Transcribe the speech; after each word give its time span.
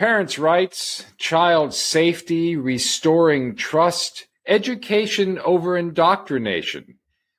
Parents' 0.00 0.38
rights, 0.38 1.04
child 1.18 1.74
safety, 1.74 2.56
restoring 2.56 3.54
trust, 3.54 4.28
education 4.46 5.38
over 5.40 5.76
indoctrination. 5.76 6.94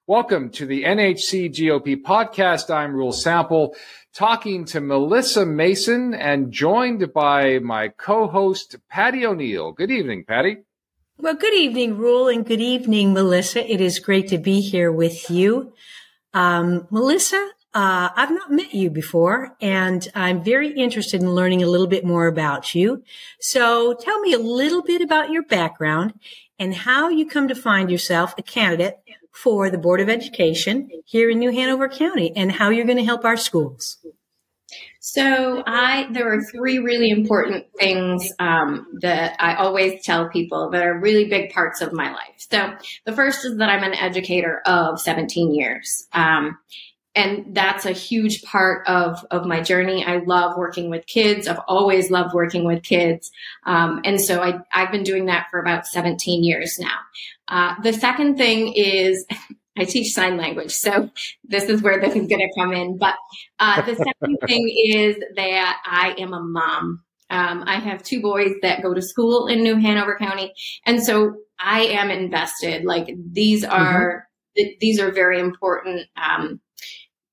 Welcome 0.06 0.52
to 0.52 0.68
the 0.68 0.84
NHC 0.84 1.52
GOP 1.52 2.00
podcast. 2.04 2.70
I'm 2.70 2.94
Rule 2.94 3.14
Sample, 3.14 3.76
talking 4.14 4.66
to 4.66 4.80
Melissa 4.80 5.44
Mason 5.44 6.14
and 6.14 6.52
joined 6.52 7.12
by 7.12 7.58
my 7.58 7.88
co-host, 7.88 8.76
Patty 8.88 9.26
O'Neill. 9.26 9.72
Good 9.72 9.90
evening, 9.90 10.24
Patty. 10.28 10.58
Well, 11.18 11.34
good 11.34 11.56
evening, 11.56 11.98
Rule, 11.98 12.28
and 12.28 12.46
good 12.46 12.62
evening, 12.62 13.12
Melissa. 13.12 13.68
It 13.68 13.82
is 13.82 13.98
great 13.98 14.28
to 14.28 14.38
be 14.38 14.62
here 14.62 14.92
with 14.92 15.32
you. 15.32 15.74
Um, 16.36 16.88
Melissa, 16.92 17.54
uh, 17.74 18.10
I've 18.16 18.32
not 18.32 18.52
met 18.52 18.74
you 18.74 18.90
before 18.90 19.56
and 19.62 20.06
I'm 20.14 20.44
very 20.44 20.74
interested 20.74 21.22
in 21.22 21.34
learning 21.34 21.64
a 21.64 21.68
little 21.68 21.88
bit 21.88 22.04
more 22.04 22.28
about 22.28 22.76
you. 22.76 23.04
So 23.40 23.94
tell 23.94 24.20
me 24.20 24.34
a 24.34 24.40
little 24.40 24.84
bit 24.84 25.02
about 25.02 25.32
your 25.32 25.44
background 25.44 26.14
and 26.60 26.76
how 26.76 27.10
you 27.10 27.26
come 27.26 27.48
to 27.48 27.56
find 27.56 27.90
yourself 27.90 28.34
a 28.38 28.44
candidate 28.44 28.98
for 29.32 29.70
the 29.70 29.78
Board 29.78 30.02
of 30.02 30.10
Education 30.10 30.90
here 31.06 31.30
in 31.30 31.40
New 31.40 31.52
Hanover 31.52 31.88
County 31.88 32.34
and 32.36 32.52
how 32.52 32.70
you're 32.70 32.86
going 32.86 32.98
to 32.98 33.06
help 33.06 33.24
our 33.24 33.38
schools. 33.38 33.98
So 35.00 35.64
I, 35.66 36.08
there 36.12 36.32
are 36.32 36.42
three 36.42 36.78
really 36.80 37.10
important 37.10 37.66
things 37.78 38.32
um, 38.40 38.86
that 39.02 39.36
I 39.40 39.56
always 39.56 40.04
tell 40.04 40.30
people 40.30 40.70
that 40.70 40.84
are 40.84 41.00
really 41.00 41.26
big 41.26 41.52
parts 41.52 41.82
of 41.82 41.92
my 41.92 42.12
life. 42.12 42.36
So 42.38 42.74
the 43.06 43.12
first 43.12 43.44
is 43.44 43.58
that 43.58 43.70
I'm 43.70 43.84
an 43.84 43.96
educator 43.96 44.62
of 44.66 45.00
17 45.00 45.56
years. 45.56 46.08
Um, 46.14 46.58
and 47.16 47.54
that's 47.54 47.86
a 47.86 47.92
huge 47.92 48.42
part 48.44 48.88
of 48.88 49.26
of 49.32 49.46
my 49.46 49.62
journey. 49.62 50.06
I 50.06 50.18
love 50.18 50.58
working 50.58 50.90
with 50.90 51.06
kids. 51.08 51.48
I've 51.48 51.60
always 51.68 52.10
loved 52.10 52.34
working 52.34 52.66
with 52.66 52.84
kids, 52.84 53.32
um, 53.66 54.02
and 54.06 54.20
so 54.20 54.42
I 54.42 54.60
I've 54.72 54.92
been 54.92 55.04
doing 55.04 55.26
that 55.26 55.48
for 55.52 55.60
about 55.60 55.86
17 55.86 56.44
years 56.44 56.80
now. 56.80 56.98
Uh, 57.48 57.76
the 57.82 57.94
second 57.94 58.38
thing 58.38 58.74
is. 58.74 59.26
I 59.78 59.86
teach 59.86 60.12
sign 60.12 60.36
language, 60.36 60.72
so 60.74 61.10
this 61.46 61.64
is 61.64 61.82
where 61.82 61.98
this 61.98 62.14
is 62.14 62.28
going 62.28 62.42
to 62.42 62.60
come 62.60 62.74
in. 62.74 62.98
But 62.98 63.16
uh, 63.58 63.82
the 63.82 63.96
second 63.96 64.38
thing 64.46 64.70
is 64.70 65.16
that 65.38 65.82
I 65.86 66.14
am 66.20 66.34
a 66.34 66.42
mom. 66.42 67.02
Um, 67.30 67.64
I 67.66 67.80
have 67.80 68.04
two 68.04 68.22
boys 68.22 68.52
that 68.64 68.84
go 68.84 68.94
to 68.94 69.02
school 69.02 69.48
in 69.48 69.64
New 69.64 69.78
Hanover 69.78 70.18
County, 70.18 70.54
and 70.86 71.02
so 71.02 71.36
I 71.58 71.84
am 71.84 72.12
invested. 72.12 72.84
Like 72.84 73.16
these 73.32 73.64
are 73.64 74.28
mm-hmm. 74.60 74.72
these 74.82 75.00
are 75.00 75.10
very 75.10 75.40
important 75.40 76.02
um, 76.22 76.60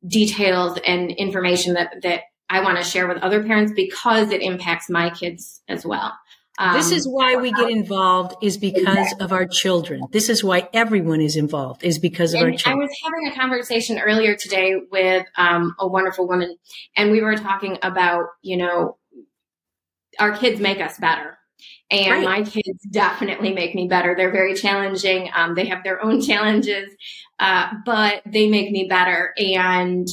details 0.06 0.78
and 0.86 1.10
information 1.10 1.74
that 1.74 1.94
that 2.02 2.22
I 2.50 2.60
want 2.62 2.78
to 2.78 2.84
share 2.84 3.06
with 3.06 3.18
other 3.18 3.42
parents 3.42 3.72
because 3.74 4.30
it 4.30 4.40
impacts 4.40 4.88
my 4.88 5.10
kids 5.10 5.62
as 5.68 5.84
well. 5.84 6.14
Um, 6.58 6.74
this 6.74 6.90
is 6.90 7.06
why 7.06 7.36
we 7.36 7.52
get 7.52 7.70
involved 7.70 8.34
is 8.42 8.58
because 8.58 8.82
exactly. 8.82 9.24
of 9.24 9.32
our 9.32 9.46
children. 9.46 10.02
This 10.10 10.28
is 10.28 10.42
why 10.42 10.68
everyone 10.72 11.20
is 11.20 11.36
involved 11.36 11.84
is 11.84 12.00
because 12.00 12.34
of 12.34 12.40
and 12.40 12.50
our 12.50 12.56
children. 12.56 12.80
I 12.80 12.84
was 12.84 12.96
having 13.04 13.28
a 13.28 13.40
conversation 13.40 14.00
earlier 14.00 14.34
today 14.34 14.74
with 14.90 15.24
um, 15.36 15.76
a 15.78 15.86
wonderful 15.86 16.26
woman 16.26 16.56
and 16.96 17.12
we 17.12 17.20
were 17.20 17.36
talking 17.36 17.78
about, 17.82 18.24
you 18.42 18.56
know, 18.56 18.96
our 20.18 20.36
kids 20.36 20.60
make 20.60 20.80
us 20.80 20.98
better. 20.98 21.38
And 21.92 22.10
right. 22.10 22.24
my 22.24 22.42
kids 22.42 22.82
definitely 22.90 23.52
make 23.52 23.76
me 23.76 23.86
better. 23.86 24.14
They're 24.16 24.32
very 24.32 24.54
challenging. 24.54 25.30
Um, 25.34 25.54
they 25.54 25.66
have 25.66 25.84
their 25.84 26.04
own 26.04 26.20
challenges, 26.20 26.92
uh, 27.38 27.68
but 27.84 28.22
they 28.26 28.48
make 28.48 28.70
me 28.70 28.86
better. 28.88 29.34
And 29.38 30.06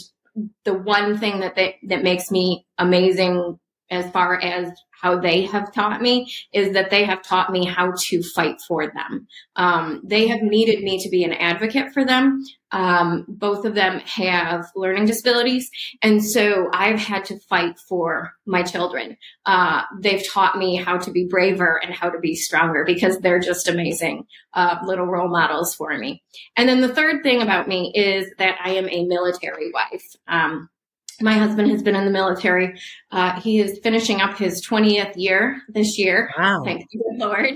the 0.63 0.73
one 0.73 1.17
thing 1.17 1.39
that 1.39 1.55
they, 1.55 1.77
that 1.87 2.03
makes 2.03 2.31
me 2.31 2.65
amazing 2.77 3.57
as 3.89 4.09
far 4.11 4.41
as 4.41 4.71
how 5.01 5.19
they 5.19 5.43
have 5.43 5.71
taught 5.73 6.01
me 6.01 6.31
is 6.53 6.73
that 6.73 6.89
they 6.89 7.03
have 7.03 7.21
taught 7.21 7.51
me 7.51 7.65
how 7.65 7.93
to 8.07 8.23
fight 8.23 8.55
for 8.67 8.87
them. 8.87 9.27
Um, 9.55 10.01
they 10.03 10.27
have 10.27 10.41
needed 10.41 10.83
me 10.83 11.01
to 11.03 11.09
be 11.09 11.23
an 11.23 11.33
advocate 11.33 11.93
for 11.93 12.03
them. 12.03 12.43
Um, 12.75 13.23
both 13.29 13.63
of 13.63 13.73
them 13.73 13.99
have 13.99 14.69
learning 14.75 15.05
disabilities, 15.05 15.71
and 16.01 16.21
so 16.21 16.69
I've 16.73 16.99
had 16.99 17.23
to 17.25 17.39
fight 17.47 17.79
for 17.79 18.33
my 18.45 18.63
children. 18.63 19.15
Uh, 19.45 19.83
they've 20.01 20.27
taught 20.27 20.57
me 20.57 20.75
how 20.75 20.97
to 20.97 21.09
be 21.09 21.25
braver 21.25 21.79
and 21.81 21.93
how 21.93 22.09
to 22.09 22.19
be 22.19 22.35
stronger 22.35 22.83
because 22.85 23.17
they're 23.19 23.39
just 23.39 23.69
amazing 23.69 24.25
uh, 24.53 24.77
little 24.83 25.05
role 25.05 25.29
models 25.29 25.73
for 25.73 25.97
me. 25.97 26.21
And 26.57 26.67
then 26.67 26.81
the 26.81 26.93
third 26.93 27.23
thing 27.23 27.41
about 27.41 27.69
me 27.69 27.93
is 27.95 28.29
that 28.39 28.57
I 28.61 28.71
am 28.71 28.89
a 28.89 29.05
military 29.05 29.71
wife. 29.71 30.05
Um, 30.27 30.69
my 31.21 31.33
husband 31.33 31.71
has 31.71 31.81
been 31.81 31.95
in 31.95 32.05
the 32.05 32.11
military. 32.11 32.79
Uh, 33.11 33.39
he 33.39 33.59
is 33.59 33.79
finishing 33.83 34.21
up 34.21 34.37
his 34.37 34.65
20th 34.65 35.13
year 35.15 35.61
this 35.69 35.97
year. 35.97 36.31
Wow. 36.37 36.63
Thank 36.63 36.85
you, 36.91 37.01
Lord. 37.17 37.53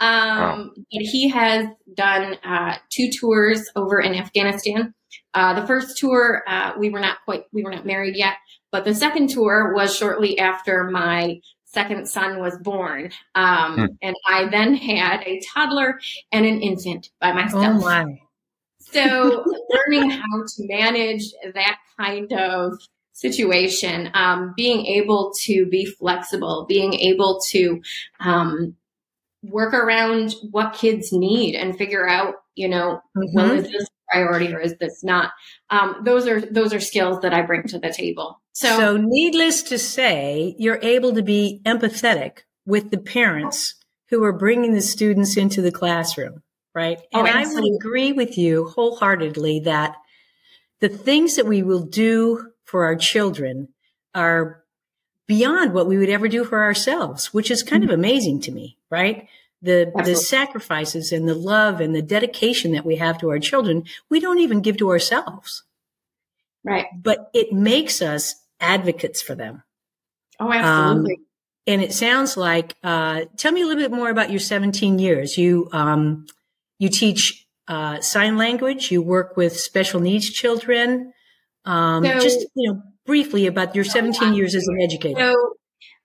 wow. 0.00 0.70
But 0.76 1.02
he 1.02 1.28
has 1.28 1.66
done 1.94 2.36
uh, 2.44 2.76
two 2.90 3.10
tours 3.10 3.68
over 3.76 4.00
in 4.00 4.14
Afghanistan. 4.14 4.94
Uh, 5.34 5.60
the 5.60 5.66
first 5.66 5.98
tour, 5.98 6.42
uh, 6.46 6.72
we 6.78 6.90
were 6.90 7.00
not 7.00 7.18
quite, 7.24 7.44
we 7.52 7.62
were 7.62 7.70
not 7.70 7.86
married 7.86 8.16
yet, 8.16 8.34
but 8.72 8.84
the 8.84 8.94
second 8.94 9.28
tour 9.28 9.72
was 9.74 9.96
shortly 9.96 10.38
after 10.38 10.84
my 10.90 11.40
second 11.64 12.08
son 12.08 12.40
was 12.40 12.56
born. 12.58 13.10
Um, 13.34 13.74
hmm. 13.74 13.84
And 14.02 14.16
I 14.26 14.48
then 14.48 14.74
had 14.74 15.22
a 15.26 15.40
toddler 15.52 16.00
and 16.32 16.46
an 16.46 16.60
infant 16.60 17.10
by 17.20 17.32
myself. 17.32 17.64
Oh 17.64 17.80
my. 17.80 18.18
So 18.80 19.44
learning 19.70 20.10
how 20.10 20.42
to 20.42 20.66
manage 20.66 21.24
that 21.54 21.78
kind 21.98 22.32
of 22.32 22.72
situation, 23.18 24.10
um, 24.14 24.54
being 24.56 24.86
able 24.86 25.32
to 25.42 25.66
be 25.66 25.84
flexible, 25.84 26.66
being 26.68 26.94
able 26.94 27.40
to 27.48 27.82
um, 28.20 28.76
work 29.42 29.74
around 29.74 30.34
what 30.50 30.74
kids 30.74 31.12
need 31.12 31.56
and 31.56 31.76
figure 31.76 32.08
out, 32.08 32.36
you 32.54 32.68
know, 32.68 33.00
mm-hmm. 33.16 33.24
well, 33.34 33.50
is 33.52 33.64
this 33.64 33.88
priority 34.08 34.54
or 34.54 34.60
is 34.60 34.76
this 34.78 35.02
not? 35.02 35.32
Um, 35.68 36.02
those 36.04 36.28
are 36.28 36.40
those 36.40 36.72
are 36.72 36.80
skills 36.80 37.20
that 37.22 37.34
I 37.34 37.42
bring 37.42 37.64
to 37.64 37.78
the 37.80 37.92
table. 37.92 38.40
So, 38.52 38.78
so 38.78 38.96
needless 38.96 39.64
to 39.64 39.78
say, 39.78 40.54
you're 40.58 40.80
able 40.82 41.14
to 41.14 41.22
be 41.22 41.60
empathetic 41.64 42.42
with 42.66 42.90
the 42.90 42.98
parents 42.98 43.74
who 44.10 44.22
are 44.22 44.32
bringing 44.32 44.74
the 44.74 44.80
students 44.80 45.36
into 45.36 45.60
the 45.60 45.72
classroom, 45.72 46.42
right? 46.72 47.00
Oh, 47.12 47.24
and 47.24 47.28
oh, 47.28 47.32
I 47.32 47.52
would 47.52 47.64
agree 47.76 48.12
with 48.12 48.38
you 48.38 48.68
wholeheartedly 48.68 49.60
that 49.64 49.96
the 50.80 50.88
things 50.88 51.36
that 51.36 51.46
we 51.46 51.62
will 51.64 51.82
do 51.82 52.52
for 52.68 52.84
our 52.84 52.96
children 52.96 53.68
are 54.14 54.62
beyond 55.26 55.72
what 55.72 55.86
we 55.86 55.96
would 55.96 56.10
ever 56.10 56.28
do 56.28 56.44
for 56.44 56.62
ourselves, 56.62 57.32
which 57.32 57.50
is 57.50 57.62
kind 57.62 57.82
of 57.82 57.88
mm-hmm. 57.88 57.98
amazing 57.98 58.40
to 58.40 58.52
me, 58.52 58.76
right? 58.90 59.26
The, 59.62 59.86
Absolutely. 59.86 60.12
the 60.12 60.16
sacrifices 60.18 61.10
and 61.10 61.26
the 61.26 61.34
love 61.34 61.80
and 61.80 61.94
the 61.94 62.02
dedication 62.02 62.72
that 62.72 62.84
we 62.84 62.96
have 62.96 63.16
to 63.18 63.30
our 63.30 63.38
children, 63.38 63.84
we 64.10 64.20
don't 64.20 64.38
even 64.38 64.60
give 64.60 64.76
to 64.78 64.90
ourselves. 64.90 65.64
Right. 66.62 66.84
But 66.94 67.30
it 67.32 67.54
makes 67.54 68.02
us 68.02 68.34
advocates 68.60 69.22
for 69.22 69.34
them. 69.34 69.62
Oh, 70.38 70.52
absolutely. 70.52 71.14
Um, 71.14 71.24
and 71.66 71.82
it 71.82 71.94
sounds 71.94 72.36
like, 72.36 72.74
uh, 72.84 73.22
tell 73.38 73.52
me 73.52 73.62
a 73.62 73.66
little 73.66 73.82
bit 73.82 73.92
more 73.92 74.10
about 74.10 74.30
your 74.30 74.40
17 74.40 74.98
years. 74.98 75.38
You, 75.38 75.70
um, 75.72 76.26
you 76.78 76.90
teach, 76.90 77.46
uh, 77.66 78.02
sign 78.02 78.36
language. 78.36 78.90
You 78.90 79.00
work 79.00 79.38
with 79.38 79.58
special 79.58 80.00
needs 80.00 80.28
children. 80.28 81.14
Um, 81.68 82.04
so, 82.04 82.18
just 82.18 82.46
you 82.54 82.72
know, 82.72 82.82
briefly 83.04 83.46
about 83.46 83.74
your 83.74 83.84
17 83.84 84.32
years 84.34 84.54
as 84.54 84.66
an 84.66 84.78
educator. 84.82 85.20
So, 85.20 85.54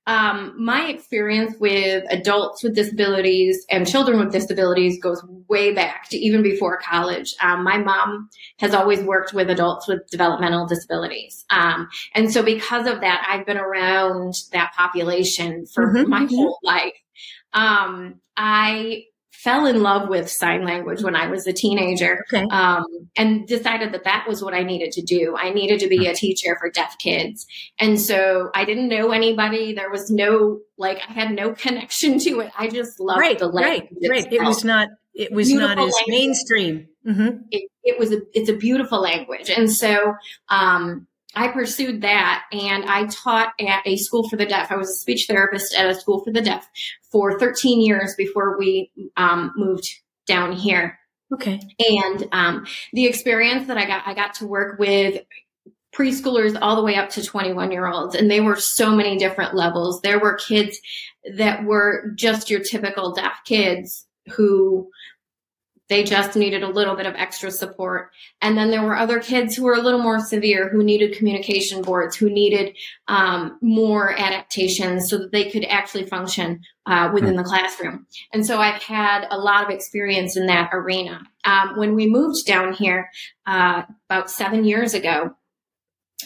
um, 0.05 0.53
my 0.57 0.89
experience 0.89 1.55
with 1.59 2.03
adults 2.09 2.61
with 2.61 2.75
disabilities 2.75 3.65
and 3.69 3.87
children 3.87 4.19
with 4.19 4.33
disabilities 4.33 5.01
goes 5.01 5.23
way 5.47 5.73
back 5.73 6.09
to 6.09 6.17
even 6.17 6.43
before 6.43 6.77
college. 6.77 7.33
Um, 7.41 7.63
my 7.63 7.77
mom 7.77 8.29
has 8.59 8.73
always 8.73 8.99
worked 8.99 9.33
with 9.33 9.49
adults 9.49 9.87
with 9.87 10.01
developmental 10.11 10.67
disabilities. 10.67 11.45
Um, 11.49 11.87
and 12.13 12.33
so 12.33 12.43
because 12.43 12.85
of 12.85 12.99
that, 12.99 13.25
I've 13.29 13.45
been 13.45 13.57
around 13.57 14.33
that 14.51 14.73
population 14.75 15.65
for 15.73 15.93
mm-hmm. 15.93 16.09
my 16.09 16.25
whole 16.29 16.59
life. 16.63 16.93
Um, 17.53 18.19
I 18.35 19.03
fell 19.33 19.65
in 19.65 19.81
love 19.81 20.07
with 20.09 20.29
sign 20.29 20.63
language 20.63 21.03
when 21.03 21.15
I 21.15 21.27
was 21.27 21.45
a 21.47 21.53
teenager 21.53 22.23
okay. 22.31 22.45
um, 22.51 22.85
and 23.17 23.45
decided 23.47 23.91
that 23.91 24.03
that 24.05 24.25
was 24.27 24.43
what 24.43 24.53
I 24.53 24.61
needed 24.61 24.91
to 24.93 25.01
do. 25.01 25.35
I 25.35 25.49
needed 25.49 25.79
to 25.81 25.89
be 25.89 26.05
a 26.05 26.13
teacher 26.13 26.55
for 26.59 26.69
deaf 26.69 26.97
kids. 26.99 27.45
And 27.79 27.99
so 27.99 28.51
I 28.53 28.63
didn't 28.63 28.87
know 28.87 29.11
anybody. 29.11 29.73
There 29.73 29.89
was 29.89 30.09
no, 30.09 30.59
like, 30.77 31.01
I 31.09 31.11
had 31.11 31.31
no 31.31 31.53
connection 31.53 32.19
to 32.19 32.41
it. 32.41 32.51
I 32.57 32.67
just 32.67 32.99
loved 32.99 33.19
right, 33.19 33.37
the 33.37 33.47
language. 33.47 33.89
Right, 34.07 34.23
right. 34.23 34.33
It 34.33 34.43
was 34.43 34.63
not, 34.63 34.89
it 35.13 35.31
was 35.31 35.47
Beautiful 35.47 35.75
not 35.75 35.87
as 35.87 35.93
language. 35.93 36.07
mainstream. 36.07 36.87
Mm-hmm. 37.05 37.37
It, 37.51 37.69
it, 37.83 37.99
was 37.99 38.13
a, 38.13 38.21
it's 38.33 38.49
a 38.49 38.55
beautiful 38.55 39.01
language. 39.01 39.49
And 39.49 39.69
so, 39.69 40.13
um, 40.47 41.07
I 41.35 41.47
pursued 41.47 42.01
that 42.01 42.43
and 42.51 42.85
I 42.85 43.07
taught 43.07 43.53
at 43.59 43.81
a 43.87 43.97
school 43.97 44.29
for 44.29 44.35
the 44.35 44.45
deaf. 44.45 44.71
I 44.71 44.75
was 44.75 44.91
a 44.91 44.93
speech 44.93 45.25
therapist 45.27 45.73
at 45.73 45.89
a 45.89 45.95
school 45.95 46.23
for 46.23 46.31
the 46.31 46.41
deaf 46.41 46.69
for 47.13 47.39
13 47.39 47.79
years 47.79 48.15
before 48.17 48.57
we 48.57 48.91
um, 49.15 49.53
moved 49.55 49.87
down 50.25 50.51
here. 50.51 50.99
Okay. 51.31 51.61
And 51.79 52.27
um, 52.31 52.65
the 52.91 53.05
experience 53.05 53.67
that 53.67 53.77
I 53.77 53.85
got, 53.85 54.03
I 54.05 54.15
got 54.15 54.33
to 54.35 54.47
work 54.47 54.79
with 54.79 55.21
preschoolers 55.95 56.57
all 56.59 56.75
the 56.75 56.81
way 56.81 56.95
up 56.95 57.09
to 57.11 57.23
21 57.23 57.71
year 57.71 57.85
olds. 57.87 58.15
And 58.15 58.29
they 58.29 58.41
were 58.41 58.55
so 58.55 58.95
many 58.95 59.17
different 59.17 59.53
levels. 59.53 60.01
There 60.01 60.19
were 60.19 60.33
kids 60.33 60.79
that 61.37 61.63
were 61.63 62.11
just 62.15 62.49
your 62.49 62.61
typical 62.61 63.13
deaf 63.13 63.37
kids 63.45 64.07
who 64.33 64.89
they 65.89 66.03
just 66.03 66.35
needed 66.35 66.63
a 66.63 66.69
little 66.69 66.95
bit 66.95 67.05
of 67.05 67.15
extra 67.15 67.51
support. 67.51 68.11
And 68.41 68.57
then 68.57 68.71
there 68.71 68.83
were 68.83 68.95
other 68.95 69.19
kids 69.19 69.55
who 69.55 69.63
were 69.63 69.73
a 69.73 69.81
little 69.81 70.01
more 70.01 70.19
severe, 70.19 70.69
who 70.69 70.83
needed 70.83 71.17
communication 71.17 71.81
boards, 71.81 72.15
who 72.15 72.29
needed 72.29 72.75
um, 73.07 73.57
more 73.61 74.17
adaptations 74.17 75.09
so 75.09 75.17
that 75.17 75.31
they 75.31 75.49
could 75.49 75.65
actually 75.65 76.05
function 76.05 76.61
uh, 76.85 77.11
within 77.13 77.35
the 77.35 77.43
classroom. 77.43 78.07
And 78.31 78.45
so 78.45 78.59
I've 78.59 78.81
had 78.81 79.27
a 79.29 79.37
lot 79.37 79.63
of 79.63 79.69
experience 79.69 80.37
in 80.37 80.47
that 80.47 80.69
arena. 80.73 81.21
Um, 81.45 81.77
when 81.77 81.95
we 81.95 82.09
moved 82.09 82.45
down 82.45 82.73
here 82.73 83.09
uh, 83.45 83.83
about 84.09 84.31
seven 84.31 84.63
years 84.63 84.93
ago, 84.93 85.35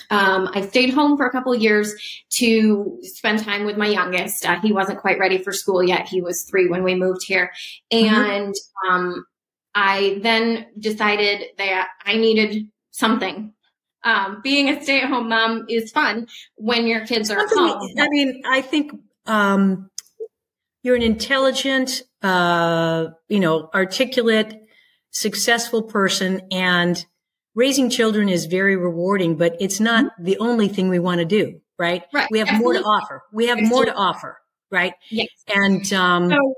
um, 0.09 0.49
I 0.53 0.61
stayed 0.61 0.93
home 0.93 1.17
for 1.17 1.25
a 1.25 1.31
couple 1.31 1.53
of 1.53 1.61
years 1.61 1.95
to 2.31 2.99
spend 3.01 3.43
time 3.43 3.65
with 3.65 3.77
my 3.77 3.87
youngest. 3.87 4.45
Uh, 4.45 4.59
he 4.61 4.71
wasn't 4.71 4.99
quite 4.99 5.19
ready 5.19 5.39
for 5.39 5.51
school 5.51 5.83
yet. 5.83 6.07
He 6.07 6.21
was 6.21 6.43
three 6.43 6.67
when 6.67 6.83
we 6.83 6.95
moved 6.95 7.21
here. 7.25 7.51
Mm-hmm. 7.91 8.15
And 8.15 8.53
mm-hmm. 8.53 8.89
um, 8.89 9.25
I 9.77 10.19
then 10.23 10.65
decided 10.79 11.49
that 11.59 11.89
I 12.03 12.17
needed 12.17 12.67
something. 12.89 13.53
Um, 14.03 14.41
being 14.41 14.69
a 14.69 14.81
stay 14.81 15.01
at 15.01 15.09
home 15.09 15.29
mom 15.29 15.67
is 15.69 15.91
fun 15.91 16.27
when 16.55 16.87
your 16.87 17.05
kids 17.05 17.29
are 17.29 17.45
home. 17.47 17.93
I 17.99 18.09
mean, 18.09 18.41
I 18.49 18.61
think 18.61 18.91
um, 19.27 19.91
you're 20.81 20.95
an 20.95 21.03
intelligent, 21.03 22.01
uh, 22.23 23.09
you 23.29 23.39
know, 23.39 23.69
articulate, 23.71 24.55
successful 25.11 25.83
person, 25.83 26.41
and 26.51 27.05
raising 27.53 27.91
children 27.91 28.29
is 28.29 28.47
very 28.47 28.75
rewarding, 28.75 29.35
but 29.35 29.57
it's 29.59 29.79
not 29.79 30.05
mm-hmm. 30.05 30.23
the 30.23 30.39
only 30.39 30.69
thing 30.69 30.89
we 30.89 30.97
want 30.97 31.19
to 31.19 31.25
do, 31.25 31.61
right? 31.77 32.01
Right. 32.11 32.27
We 32.31 32.39
have 32.39 32.47
Absolutely. 32.47 32.81
more 32.81 32.81
to 32.81 33.03
offer. 33.03 33.23
We 33.31 33.45
have 33.45 33.59
Absolutely. 33.59 33.75
more 33.75 33.93
to 33.93 33.93
offer, 33.93 34.37
right? 34.71 34.93
Yes. 35.11 35.27
And 35.47 35.93
um, 35.93 36.31
so, 36.31 36.55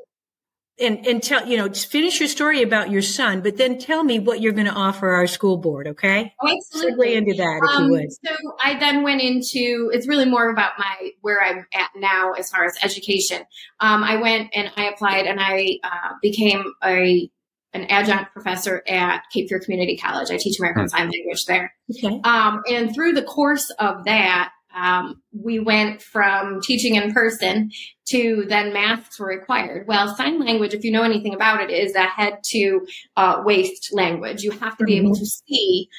and 0.80 1.06
and 1.06 1.22
tell 1.22 1.48
you 1.48 1.58
know 1.58 1.70
finish 1.72 2.20
your 2.20 2.30
story 2.30 2.62
about 2.62 2.90
your 2.90 3.02
son, 3.02 3.42
but 3.42 3.58
then 3.58 3.78
tell 3.78 4.04
me 4.04 4.20
what 4.20 4.42
you're 4.42 4.54
going 4.54 4.68
to 4.68 4.74
offer 4.74 5.10
our 5.10 5.28
school 5.28 5.58
board. 5.58 5.88
Okay, 5.88 6.34
oh, 6.42 6.48
absolutely. 6.48 7.16
into 7.16 7.34
that 7.36 7.62
if 7.64 7.70
um, 7.70 7.86
you 7.86 7.92
would. 7.92 8.12
So 8.12 8.36
I 8.64 8.80
then 8.80 9.04
went 9.04 9.22
into 9.22 9.90
it's 9.94 10.08
really 10.08 10.26
more 10.26 10.50
about 10.50 10.74
my 10.78 11.12
where 11.22 11.42
I'm 11.42 11.66
at 11.74 11.90
now 11.96 12.34
as 12.34 12.50
far 12.50 12.66
as 12.66 12.78
education. 12.84 13.44
Um, 13.80 14.04
I 14.04 14.18
went 14.18 14.52
and 14.54 14.72
I 14.76 14.90
applied 14.90 15.26
and 15.26 15.40
I 15.40 15.80
uh, 15.84 16.14
became 16.22 16.64
a 16.84 17.30
an 17.74 17.84
adjunct 17.86 18.34
professor 18.34 18.84
at 18.88 19.24
Cape 19.32 19.50
Fear 19.50 19.60
Community 19.60 19.98
College. 19.98 20.32
I 20.32 20.38
teach 20.38 20.60
American 20.60 20.84
hmm. 20.84 20.88
Sign 20.88 21.10
Language 21.10 21.46
there. 21.46 21.74
Okay. 21.92 22.20
Um, 22.24 22.62
and 22.70 22.94
through 22.94 23.14
the 23.14 23.24
course 23.24 23.70
of 23.80 24.06
that, 24.06 24.52
um, 24.76 25.22
we 25.32 25.60
went 25.60 26.02
from 26.02 26.62
teaching 26.62 26.96
in 26.96 27.14
person 27.14 27.72
to 28.08 28.46
then 28.48 28.74
masks 28.74 29.20
were 29.20 29.28
required. 29.28 29.88
Well, 29.88 30.16
sign 30.16 30.40
language, 30.40 30.74
if 30.74 30.84
you 30.84 30.92
know 30.92 31.04
anything 31.04 31.34
about 31.34 31.62
it, 31.62 31.70
is 31.70 31.96
a 31.96 32.06
head 32.06 32.40
to 32.48 32.86
uh, 33.16 33.42
waist 33.46 33.90
language. 33.94 34.44
You 34.44 34.52
have 34.52 34.78
to 34.78 34.84
be 34.84 34.96
mm-hmm. 34.96 35.08
able 35.08 35.16
to 35.16 35.26
see 35.26 35.90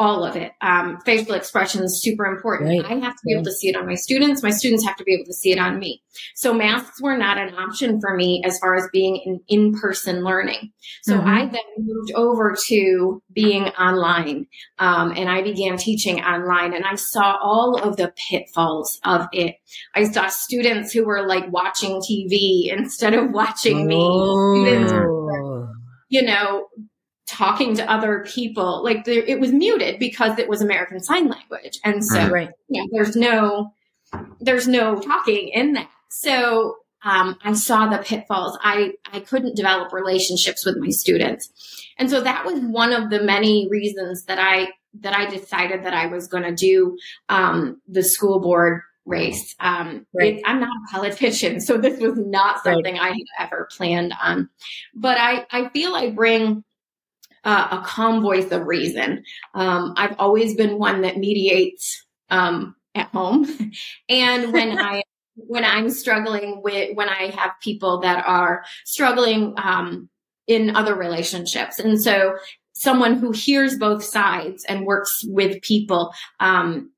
all 0.00 0.24
of 0.24 0.34
it. 0.34 0.52
Um, 0.62 0.98
facial 1.04 1.34
expression 1.34 1.84
is 1.84 2.02
super 2.02 2.24
important. 2.24 2.70
Right. 2.70 2.90
I 2.90 3.04
have 3.04 3.12
to 3.12 3.20
be 3.22 3.34
able 3.34 3.44
to 3.44 3.52
see 3.52 3.68
it 3.68 3.76
on 3.76 3.86
my 3.86 3.96
students. 3.96 4.42
My 4.42 4.48
students 4.50 4.82
have 4.86 4.96
to 4.96 5.04
be 5.04 5.12
able 5.12 5.26
to 5.26 5.34
see 5.34 5.52
it 5.52 5.58
on 5.58 5.78
me. 5.78 6.02
So 6.34 6.54
masks 6.54 7.02
were 7.02 7.18
not 7.18 7.36
an 7.36 7.54
option 7.54 8.00
for 8.00 8.16
me 8.16 8.42
as 8.42 8.58
far 8.58 8.74
as 8.76 8.88
being 8.94 9.20
in 9.26 9.40
in-person 9.48 10.24
learning. 10.24 10.72
So 11.02 11.18
mm-hmm. 11.18 11.28
I 11.28 11.44
then 11.44 11.60
moved 11.76 12.12
over 12.14 12.56
to 12.68 13.22
being 13.30 13.64
online, 13.64 14.46
um, 14.78 15.12
and 15.14 15.28
I 15.28 15.42
began 15.42 15.76
teaching 15.76 16.20
online, 16.20 16.72
and 16.72 16.86
I 16.86 16.94
saw 16.94 17.36
all 17.36 17.76
of 17.76 17.98
the 17.98 18.10
pitfalls 18.30 19.00
of 19.04 19.28
it. 19.34 19.56
I 19.94 20.04
saw 20.04 20.28
students 20.28 20.92
who 20.92 21.04
were 21.04 21.26
like 21.26 21.52
watching 21.52 22.00
TV 22.00 22.72
instead 22.74 23.12
of 23.12 23.32
watching 23.32 23.92
oh. 23.92 24.54
me. 24.64 24.70
Students 24.70 25.10
you 26.10 26.22
know, 26.22 26.66
talking 27.30 27.76
to 27.76 27.90
other 27.90 28.24
people. 28.26 28.82
Like 28.82 29.04
there, 29.04 29.22
it 29.22 29.40
was 29.40 29.52
muted 29.52 29.98
because 29.98 30.38
it 30.38 30.48
was 30.48 30.60
American 30.60 31.00
Sign 31.00 31.28
Language, 31.28 31.78
and 31.84 32.04
so 32.04 32.28
right. 32.28 32.50
yeah, 32.68 32.84
there's 32.90 33.16
no 33.16 33.72
there's 34.40 34.68
no 34.68 34.98
talking 35.00 35.48
in 35.48 35.74
that. 35.74 35.88
So 36.08 36.76
um, 37.04 37.38
I 37.42 37.52
saw 37.54 37.88
the 37.88 37.98
pitfalls. 37.98 38.58
I 38.62 38.92
I 39.12 39.20
couldn't 39.20 39.56
develop 39.56 39.92
relationships 39.92 40.66
with 40.66 40.76
my 40.76 40.90
students, 40.90 41.50
and 41.98 42.10
so 42.10 42.20
that 42.20 42.44
was 42.44 42.60
one 42.60 42.92
of 42.92 43.10
the 43.10 43.22
many 43.22 43.68
reasons 43.70 44.24
that 44.24 44.38
I 44.38 44.68
that 45.00 45.14
I 45.14 45.30
decided 45.30 45.84
that 45.84 45.94
I 45.94 46.06
was 46.06 46.26
going 46.26 46.42
to 46.42 46.54
do 46.54 46.98
um, 47.28 47.80
the 47.86 48.02
school 48.02 48.40
board 48.40 48.82
race. 49.06 49.54
Um, 49.60 50.06
right. 50.12 50.36
it, 50.36 50.42
I'm 50.44 50.60
not 50.60 50.68
a 50.68 50.92
politician, 50.92 51.60
so 51.60 51.78
this 51.78 52.00
was 52.00 52.18
not 52.18 52.62
something 52.64 52.94
right. 52.94 53.02
I 53.02 53.08
had 53.08 53.46
ever 53.46 53.68
planned 53.70 54.14
on. 54.20 54.48
But 54.94 55.16
I, 55.18 55.46
I 55.52 55.68
feel 55.68 55.94
I 55.94 56.10
bring 56.10 56.64
uh, 57.44 57.68
a 57.70 57.84
calm 57.84 58.22
voice 58.22 58.50
of 58.50 58.66
reason. 58.66 59.24
Um, 59.54 59.94
I've 59.96 60.16
always 60.18 60.54
been 60.54 60.78
one 60.78 61.02
that 61.02 61.18
mediates 61.18 62.04
um, 62.28 62.74
at 62.94 63.08
home, 63.08 63.46
and 64.08 64.52
when 64.52 64.78
I 64.78 65.02
when 65.34 65.64
I'm 65.64 65.90
struggling 65.90 66.60
with 66.62 66.96
when 66.96 67.08
I 67.08 67.26
have 67.36 67.52
people 67.62 68.00
that 68.00 68.24
are 68.26 68.64
struggling 68.84 69.54
um, 69.56 70.08
in 70.46 70.76
other 70.76 70.94
relationships, 70.94 71.78
and 71.78 72.00
so 72.00 72.36
someone 72.72 73.18
who 73.18 73.30
hears 73.30 73.76
both 73.76 74.02
sides 74.02 74.64
and 74.64 74.86
works 74.86 75.22
with 75.26 75.60
people 75.60 76.12
um, 76.40 76.90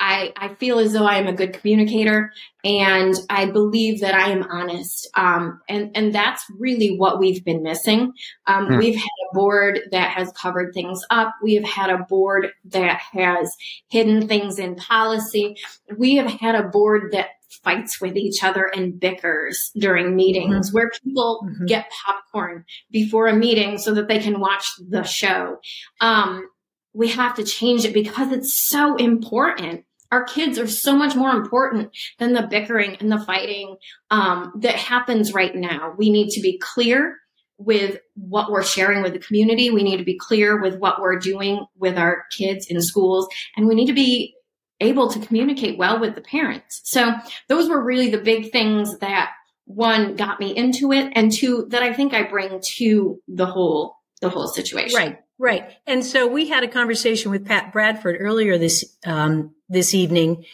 I, 0.00 0.32
I 0.36 0.54
feel 0.54 0.78
as 0.78 0.94
though 0.94 1.04
I 1.04 1.18
am 1.18 1.26
a 1.26 1.32
good 1.32 1.52
communicator 1.52 2.32
and 2.64 3.14
I 3.28 3.50
believe 3.50 4.00
that 4.00 4.14
I 4.14 4.30
am 4.30 4.44
honest. 4.44 5.08
Um, 5.14 5.60
and, 5.68 5.94
and 5.94 6.14
that's 6.14 6.42
really 6.58 6.96
what 6.96 7.18
we've 7.18 7.44
been 7.44 7.62
missing. 7.62 8.12
Um, 8.46 8.66
hmm. 8.66 8.78
We've 8.78 8.96
had 8.96 9.04
a 9.04 9.34
board 9.34 9.80
that 9.92 10.10
has 10.10 10.32
covered 10.32 10.72
things 10.72 11.02
up. 11.10 11.34
We 11.42 11.54
have 11.54 11.64
had 11.64 11.90
a 11.90 12.04
board 12.08 12.48
that 12.66 13.00
has 13.12 13.54
hidden 13.88 14.26
things 14.26 14.58
in 14.58 14.74
policy. 14.76 15.56
We 15.96 16.16
have 16.16 16.30
had 16.30 16.54
a 16.54 16.68
board 16.68 17.12
that 17.12 17.28
fights 17.62 18.00
with 18.00 18.16
each 18.16 18.42
other 18.42 18.70
and 18.74 18.98
bickers 18.98 19.70
during 19.76 20.16
meetings 20.16 20.68
mm-hmm. 20.68 20.76
where 20.76 20.90
people 21.04 21.40
mm-hmm. 21.44 21.66
get 21.66 21.90
popcorn 22.04 22.64
before 22.90 23.26
a 23.26 23.36
meeting 23.36 23.76
so 23.76 23.92
that 23.94 24.08
they 24.08 24.18
can 24.18 24.40
watch 24.40 24.66
the 24.88 25.02
show. 25.02 25.58
Um, 26.00 26.48
we 26.92 27.08
have 27.08 27.34
to 27.36 27.44
change 27.44 27.84
it 27.84 27.92
because 27.92 28.32
it's 28.32 28.54
so 28.54 28.96
important 28.96 29.84
our 30.10 30.24
kids 30.24 30.58
are 30.58 30.66
so 30.66 30.96
much 30.96 31.14
more 31.14 31.30
important 31.30 31.90
than 32.18 32.32
the 32.32 32.46
bickering 32.50 32.96
and 32.96 33.10
the 33.10 33.20
fighting 33.20 33.76
um, 34.10 34.52
that 34.60 34.74
happens 34.74 35.32
right 35.32 35.54
now. 35.54 35.94
We 35.96 36.10
need 36.10 36.30
to 36.30 36.40
be 36.40 36.58
clear 36.58 37.16
with 37.58 37.98
what 38.14 38.50
we're 38.50 38.64
sharing 38.64 39.02
with 39.02 39.12
the 39.12 39.18
community. 39.18 39.70
We 39.70 39.82
need 39.82 39.98
to 39.98 40.04
be 40.04 40.18
clear 40.18 40.60
with 40.60 40.78
what 40.78 41.00
we're 41.00 41.18
doing 41.18 41.66
with 41.76 41.98
our 41.98 42.24
kids 42.36 42.66
in 42.66 42.80
schools, 42.80 43.28
and 43.56 43.66
we 43.66 43.74
need 43.74 43.86
to 43.86 43.92
be 43.92 44.34
able 44.80 45.10
to 45.10 45.20
communicate 45.20 45.78
well 45.78 46.00
with 46.00 46.14
the 46.14 46.22
parents. 46.22 46.80
So 46.84 47.12
those 47.48 47.68
were 47.68 47.84
really 47.84 48.08
the 48.08 48.18
big 48.18 48.50
things 48.50 48.98
that 49.00 49.32
one 49.66 50.16
got 50.16 50.40
me 50.40 50.56
into 50.56 50.90
it, 50.92 51.12
and 51.14 51.30
two 51.30 51.66
that 51.68 51.82
I 51.82 51.92
think 51.92 52.14
I 52.14 52.22
bring 52.22 52.60
to 52.76 53.20
the 53.28 53.46
whole 53.46 53.96
the 54.20 54.30
whole 54.30 54.48
situation. 54.48 54.96
Right. 54.96 55.18
Right. 55.40 55.72
And 55.86 56.04
so 56.04 56.26
we 56.26 56.50
had 56.50 56.64
a 56.64 56.68
conversation 56.68 57.30
with 57.30 57.46
Pat 57.46 57.72
Bradford 57.72 58.18
earlier 58.20 58.58
this, 58.58 58.84
um, 59.06 59.54
this 59.70 59.94
evening, 59.94 60.44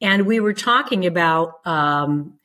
and 0.00 0.24
we 0.24 0.40
were 0.40 0.54
talking 0.54 1.04
about, 1.04 1.60
um, 1.66 2.38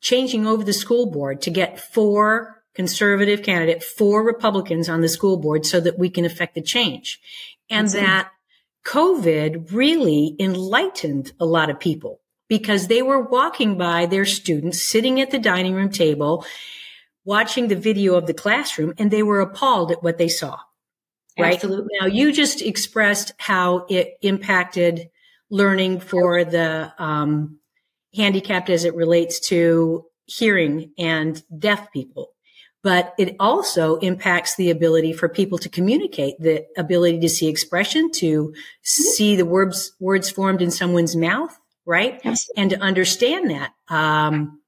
changing 0.00 0.46
over 0.46 0.64
the 0.64 0.72
school 0.72 1.10
board 1.10 1.42
to 1.42 1.50
get 1.50 1.78
four 1.78 2.62
conservative 2.74 3.42
candidate, 3.42 3.82
four 3.82 4.22
Republicans 4.24 4.88
on 4.88 5.02
the 5.02 5.10
school 5.10 5.36
board 5.36 5.66
so 5.66 5.78
that 5.78 5.98
we 5.98 6.08
can 6.08 6.24
affect 6.24 6.54
the 6.54 6.62
change. 6.62 7.20
And 7.68 7.86
That's 7.86 8.00
that. 8.00 8.30
COVID 8.86 9.72
really 9.72 10.34
enlightened 10.40 11.32
a 11.38 11.44
lot 11.44 11.68
of 11.68 11.78
people 11.78 12.22
because 12.48 12.86
they 12.86 13.02
were 13.02 13.20
walking 13.20 13.76
by 13.76 14.06
their 14.06 14.24
students 14.24 14.82
sitting 14.82 15.20
at 15.20 15.30
the 15.30 15.38
dining 15.38 15.74
room 15.74 15.90
table, 15.90 16.46
watching 17.26 17.68
the 17.68 17.76
video 17.76 18.14
of 18.14 18.26
the 18.26 18.32
classroom, 18.32 18.94
and 18.96 19.10
they 19.10 19.22
were 19.22 19.40
appalled 19.40 19.92
at 19.92 20.02
what 20.02 20.16
they 20.16 20.28
saw 20.28 20.58
right? 21.38 21.54
Absolutely. 21.54 21.88
Now 22.00 22.06
you 22.06 22.32
just 22.32 22.62
expressed 22.62 23.32
how 23.38 23.86
it 23.88 24.16
impacted 24.22 25.08
learning 25.50 26.00
for 26.00 26.44
the 26.44 26.92
um, 26.98 27.58
handicapped 28.14 28.70
as 28.70 28.84
it 28.84 28.94
relates 28.94 29.40
to 29.48 30.04
hearing 30.26 30.92
and 30.98 31.42
deaf 31.58 31.92
people. 31.92 32.30
But 32.82 33.14
it 33.16 33.36
also 33.38 33.96
impacts 33.98 34.56
the 34.56 34.70
ability 34.70 35.12
for 35.12 35.28
people 35.28 35.56
to 35.58 35.68
communicate, 35.68 36.34
the 36.40 36.66
ability 36.76 37.20
to 37.20 37.28
see 37.28 37.48
expression, 37.48 38.10
to 38.12 38.48
mm-hmm. 38.48 38.54
see 38.82 39.36
the 39.36 39.46
words 39.46 39.92
words 40.00 40.28
formed 40.28 40.60
in 40.60 40.72
someone's 40.72 41.14
mouth, 41.14 41.56
right? 41.86 42.20
Absolutely. 42.24 42.60
And 42.60 42.70
to 42.70 42.80
understand 42.80 43.50
that. 43.50 43.72
Um, 43.88 44.60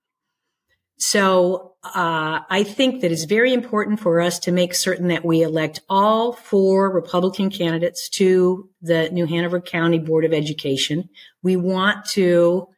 so 0.97 1.74
uh, 1.85 2.41
I 2.49 2.63
think 2.63 3.03
that 3.03 3.13
it's 3.13 3.25
very 3.25 3.53
important 3.53 4.01
for 4.01 4.21
us 4.21 4.39
to 4.41 4.53
make 4.53 4.75
certain 4.75 5.09
that 5.09 5.25
we 5.25 5.43
elect 5.43 5.81
all 5.89 6.33
four 6.33 6.91
Republican 6.91 7.51
candidates 7.51 8.09
to 8.11 8.71
the 8.81 9.11
New 9.11 9.27
Hanover 9.27 9.61
County 9.61 9.99
Board 9.99 10.25
of 10.25 10.33
Education. 10.33 11.11
We 11.43 11.57
want 11.57 12.07
to, 12.11 12.69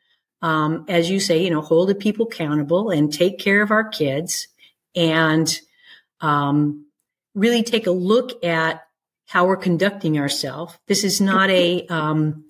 um, 0.43 0.87
as 0.89 1.09
you 1.09 1.21
say, 1.21 1.43
you 1.43 1.51
know, 1.51 1.61
hold 1.61 1.89
the 1.89 1.95
people 1.95 2.27
accountable 2.27 2.91
and 2.91 3.13
take 3.13 3.39
care 3.39 3.63
of 3.63 3.71
our 3.71 3.89
kids 3.89 4.49
and 4.97 5.61
um, 6.21 6.87
really 7.35 7.63
take 7.63 7.87
a 7.87 7.93
look 7.93 8.45
at 8.45 8.83
how 9.27 9.47
we're 9.47 9.57
conducting 9.57 10.19
ourselves. 10.19 10.77
This 10.89 11.05
is 11.05 11.21
not 11.21 11.49
a, 11.51 11.87
um, 11.87 12.45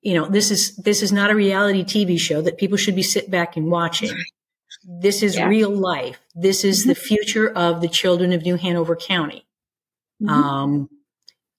you 0.00 0.14
know, 0.14 0.26
this 0.26 0.50
is 0.50 0.74
this 0.76 1.02
is 1.02 1.12
not 1.12 1.30
a 1.30 1.36
reality 1.36 1.84
TV 1.84 2.18
show 2.18 2.42
that 2.42 2.58
people 2.58 2.76
should 2.76 2.96
be 2.96 3.02
sit 3.02 3.30
back 3.30 3.56
and 3.56 3.70
watching. 3.70 4.10
This 4.84 5.22
is 5.22 5.36
yeah. 5.36 5.46
real 5.46 5.70
life. 5.70 6.20
This 6.34 6.64
is 6.64 6.80
mm-hmm. 6.80 6.90
the 6.90 6.94
future 6.94 7.48
of 7.48 7.80
the 7.80 7.88
children 7.88 8.32
of 8.32 8.42
New 8.42 8.56
Hanover 8.56 8.96
County. 8.96 9.46
Mm-hmm. 10.22 10.30
Um, 10.30 10.90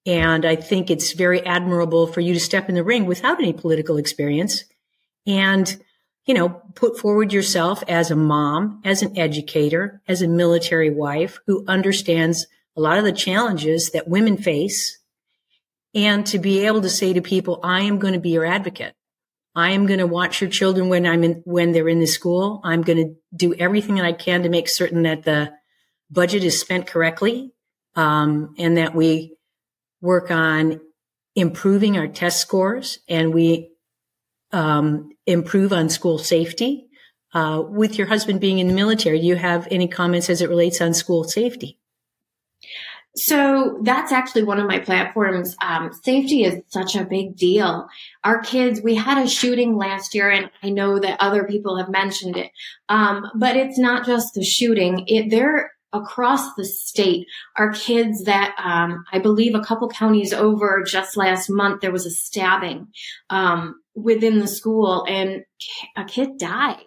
and 0.05 0.45
I 0.45 0.55
think 0.55 0.89
it's 0.89 1.13
very 1.13 1.45
admirable 1.45 2.07
for 2.07 2.21
you 2.21 2.33
to 2.33 2.39
step 2.39 2.67
in 2.69 2.75
the 2.75 2.83
ring 2.83 3.05
without 3.05 3.39
any 3.39 3.53
political 3.53 3.97
experience 3.97 4.65
and, 5.25 5.81
you 6.25 6.33
know, 6.33 6.49
put 6.75 6.97
forward 6.97 7.31
yourself 7.31 7.83
as 7.87 8.11
a 8.11 8.15
mom, 8.15 8.81
as 8.83 9.01
an 9.01 9.17
educator, 9.17 10.01
as 10.07 10.21
a 10.21 10.27
military 10.27 10.89
wife 10.89 11.39
who 11.47 11.63
understands 11.67 12.47
a 12.75 12.81
lot 12.81 12.97
of 12.97 13.05
the 13.05 13.13
challenges 13.13 13.91
that 13.91 14.07
women 14.07 14.35
face 14.37 14.99
and 15.93 16.25
to 16.25 16.39
be 16.39 16.65
able 16.65 16.81
to 16.81 16.89
say 16.89 17.13
to 17.13 17.21
people, 17.21 17.59
I 17.63 17.81
am 17.81 17.99
going 17.99 18.13
to 18.13 18.19
be 18.19 18.31
your 18.31 18.45
advocate. 18.45 18.95
I 19.55 19.71
am 19.71 19.85
going 19.85 19.99
to 19.99 20.07
watch 20.07 20.41
your 20.41 20.49
children 20.49 20.89
when 20.89 21.05
I'm 21.05 21.23
in, 21.23 21.41
when 21.45 21.71
they're 21.71 21.89
in 21.89 21.99
the 21.99 22.07
school. 22.07 22.59
I'm 22.63 22.81
going 22.81 22.97
to 22.97 23.15
do 23.35 23.53
everything 23.53 23.95
that 23.95 24.05
I 24.05 24.13
can 24.13 24.43
to 24.43 24.49
make 24.49 24.67
certain 24.67 25.03
that 25.03 25.23
the 25.23 25.51
budget 26.09 26.43
is 26.43 26.59
spent 26.59 26.87
correctly. 26.87 27.53
Um, 27.95 28.55
and 28.57 28.77
that 28.77 28.95
we 28.95 29.37
work 30.01 30.31
on 30.31 30.81
improving 31.35 31.95
our 31.95 32.07
test 32.07 32.39
scores 32.41 32.97
and 33.07 33.31
we, 33.31 33.69
um, 34.51 35.11
improve 35.27 35.71
on 35.71 35.89
school 35.89 36.17
safety. 36.17 36.87
Uh, 37.33 37.61
with 37.67 37.97
your 37.97 38.07
husband 38.07 38.39
being 38.41 38.59
in 38.59 38.67
the 38.67 38.73
military, 38.73 39.19
do 39.19 39.25
you 39.25 39.35
have 39.35 39.67
any 39.69 39.87
comments 39.87 40.29
as 40.29 40.41
it 40.41 40.49
relates 40.49 40.81
on 40.81 40.93
school 40.93 41.23
safety? 41.23 41.79
So 43.15 43.77
that's 43.83 44.11
actually 44.11 44.43
one 44.43 44.59
of 44.59 44.67
my 44.67 44.79
platforms. 44.79 45.55
Um, 45.61 45.91
safety 46.01 46.45
is 46.45 46.63
such 46.69 46.95
a 46.95 47.05
big 47.05 47.35
deal. 47.35 47.87
Our 48.23 48.41
kids, 48.41 48.81
we 48.81 48.95
had 48.95 49.23
a 49.23 49.29
shooting 49.29 49.77
last 49.77 50.15
year, 50.15 50.31
and 50.31 50.49
I 50.63 50.69
know 50.69 50.97
that 50.97 51.21
other 51.21 51.43
people 51.43 51.77
have 51.77 51.89
mentioned 51.89 52.37
it. 52.37 52.51
Um, 52.89 53.29
but 53.35 53.55
it's 53.55 53.77
not 53.77 54.05
just 54.05 54.33
the 54.33 54.43
shooting. 54.43 55.05
It 55.07 55.29
they're 55.29 55.71
across 55.95 56.55
the 56.55 56.65
state 56.65 57.27
are 57.55 57.71
kids 57.71 58.23
that 58.23 58.55
um, 58.57 59.05
I 59.13 59.19
believe 59.19 59.53
a 59.53 59.61
couple 59.61 59.87
counties 59.89 60.33
over 60.33 60.83
just 60.83 61.15
last 61.15 61.51
month 61.51 61.81
there 61.81 61.91
was 61.91 62.07
a 62.07 62.09
stabbing 62.09 62.87
um, 63.29 63.79
within 63.93 64.39
the 64.39 64.47
school, 64.47 65.05
and 65.07 65.45
a 65.95 66.03
kid 66.03 66.39
died. 66.39 66.85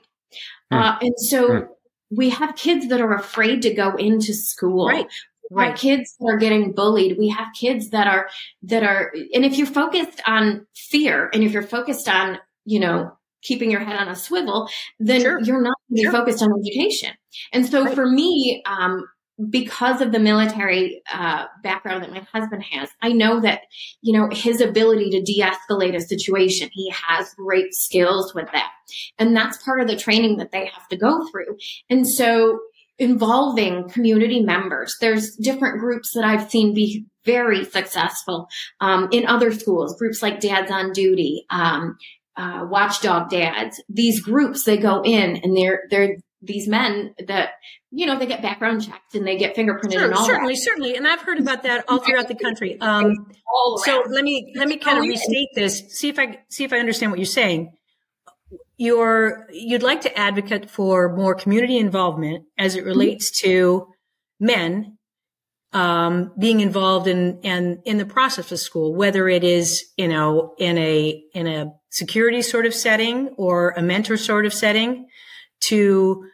Mm. 0.73 0.83
Uh, 0.83 0.99
and 1.00 1.14
so. 1.16 1.49
Mm 1.49 1.68
we 2.11 2.30
have 2.30 2.54
kids 2.54 2.88
that 2.88 3.00
are 3.00 3.14
afraid 3.14 3.62
to 3.62 3.75
go 3.75 3.97
into 3.97 4.33
school. 4.33 4.88
Right. 4.88 5.06
Right. 5.50 5.71
Our 5.71 5.76
kids 5.76 6.17
that 6.19 6.26
are 6.26 6.38
getting 6.38 6.73
bullied. 6.73 7.19
We 7.19 7.29
have 7.29 7.49
kids 7.59 7.91
that 7.91 8.07
are, 8.07 8.29
that 8.65 8.83
are, 8.83 9.12
and 9.33 9.45
if 9.45 9.57
you're 9.57 9.67
focused 9.67 10.21
on 10.26 10.67
fear 10.75 11.31
and 11.33 11.45
if 11.45 11.53
you're 11.53 11.62
focused 11.62 12.09
on, 12.09 12.38
you 12.65 12.81
know, 12.81 13.17
keeping 13.43 13.71
your 13.71 13.81
head 13.81 13.97
on 13.97 14.09
a 14.09 14.17
swivel, 14.17 14.69
then 14.99 15.21
sure. 15.21 15.41
you're 15.41 15.62
not 15.62 15.76
sure. 15.97 16.11
focused 16.11 16.43
on 16.43 16.53
education. 16.59 17.12
And 17.53 17.67
so 17.67 17.85
right. 17.85 17.95
for 17.95 18.07
me, 18.07 18.62
um, 18.67 19.05
because 19.50 20.00
of 20.00 20.12
the 20.12 20.19
military 20.19 21.03
uh, 21.12 21.45
background 21.62 22.03
that 22.03 22.11
my 22.11 22.26
husband 22.33 22.65
has, 22.71 22.88
I 23.03 23.12
know 23.12 23.41
that 23.41 23.62
you 24.00 24.19
know 24.19 24.29
his 24.33 24.61
ability 24.61 25.11
to 25.11 25.23
de-escalate 25.23 25.95
a 25.95 26.00
situation. 26.00 26.71
He 26.73 26.91
has 26.91 27.35
great 27.35 27.75
skills 27.75 28.35
with 28.35 28.49
that, 28.53 28.71
and 29.19 29.37
that's 29.37 29.62
part 29.62 29.83
of 29.83 29.88
the 29.88 29.97
training 29.97 30.38
that 30.38 30.53
they 30.53 30.67
have 30.67 30.88
to 30.88 30.97
go 30.97 31.29
through. 31.29 31.59
And 31.91 32.09
so, 32.09 32.59
involving 32.99 33.88
community 33.88 34.41
members. 34.41 34.97
There's 35.00 35.37
different 35.37 35.81
groups 35.81 36.12
that 36.15 36.25
I've 36.25 36.50
seen 36.50 36.75
be 36.75 37.07
very 37.25 37.65
successful 37.65 38.49
um, 38.81 39.09
in 39.12 39.26
other 39.26 39.53
schools, 39.53 39.99
groups 39.99 40.23
like 40.23 40.41
Dads 40.41 40.71
on 40.71 40.93
Duty, 40.93 41.45
um, 41.50 41.97
uh, 42.37 42.67
Watchdog 42.71 43.29
Dads. 43.29 43.83
These 43.88 44.21
groups, 44.21 44.65
they 44.65 44.79
go 44.79 45.03
in 45.03 45.37
and 45.37 45.57
they're, 45.57 45.83
they're 45.91 46.17
these 46.43 46.69
men 46.69 47.15
that, 47.26 47.50
you 47.91 48.07
know, 48.07 48.19
they 48.19 48.26
get 48.26 48.43
background 48.43 48.87
checked 48.87 49.15
and 49.15 49.26
they 49.26 49.37
get 49.37 49.57
fingerprinted 49.57 49.93
sure, 49.93 50.05
and 50.05 50.15
all 50.15 50.26
that. 50.26 50.26
certainly, 50.26 50.55
that. 50.55 50.62
certainly. 50.62 50.97
And 50.97 51.07
I've 51.07 51.23
heard 51.23 51.41
about 51.41 51.65
that 51.65 51.85
all 51.88 51.99
throughout 51.99 52.29
the 52.29 52.35
country. 52.35 52.81
Um, 52.81 53.15
so 53.85 54.05
let 54.09 54.23
me, 54.23 54.53
let 54.57 54.69
me 54.69 54.76
kind 54.76 54.99
of 54.99 55.05
restate 55.05 55.49
this, 55.55 55.83
see 55.88 56.09
if 56.09 56.19
I, 56.19 56.38
see 56.49 56.65
if 56.65 56.73
I 56.73 56.79
understand 56.79 57.11
what 57.11 57.19
you're 57.19 57.26
saying 57.26 57.73
you're 58.76 59.47
you'd 59.50 59.83
like 59.83 60.02
to 60.02 60.18
advocate 60.18 60.71
for 60.71 61.14
more 61.14 61.35
community 61.35 61.78
involvement 61.78 62.45
as 62.59 62.76
it 62.76 62.85
relates 62.85 63.30
to 63.40 63.88
men 64.38 64.99
um, 65.73 66.33
being 66.38 66.61
involved 66.61 67.06
in 67.06 67.40
and 67.42 67.80
in, 67.85 67.92
in 67.92 67.99
the 67.99 68.06
process 68.06 68.52
of 68.52 68.59
school, 68.59 68.95
whether 68.95 69.28
it 69.28 69.45
is 69.45 69.85
you 69.97 70.09
know 70.09 70.54
in 70.59 70.78
a 70.78 71.23
in 71.35 71.47
a 71.47 71.73
security 71.90 72.42
sort 72.42 72.66
of 72.66 72.75
setting 72.75 73.28
or 73.37 73.71
a 73.71 73.83
mentor 73.83 74.16
sort 74.16 74.47
of 74.47 74.54
setting, 74.54 75.06
to 75.61 76.25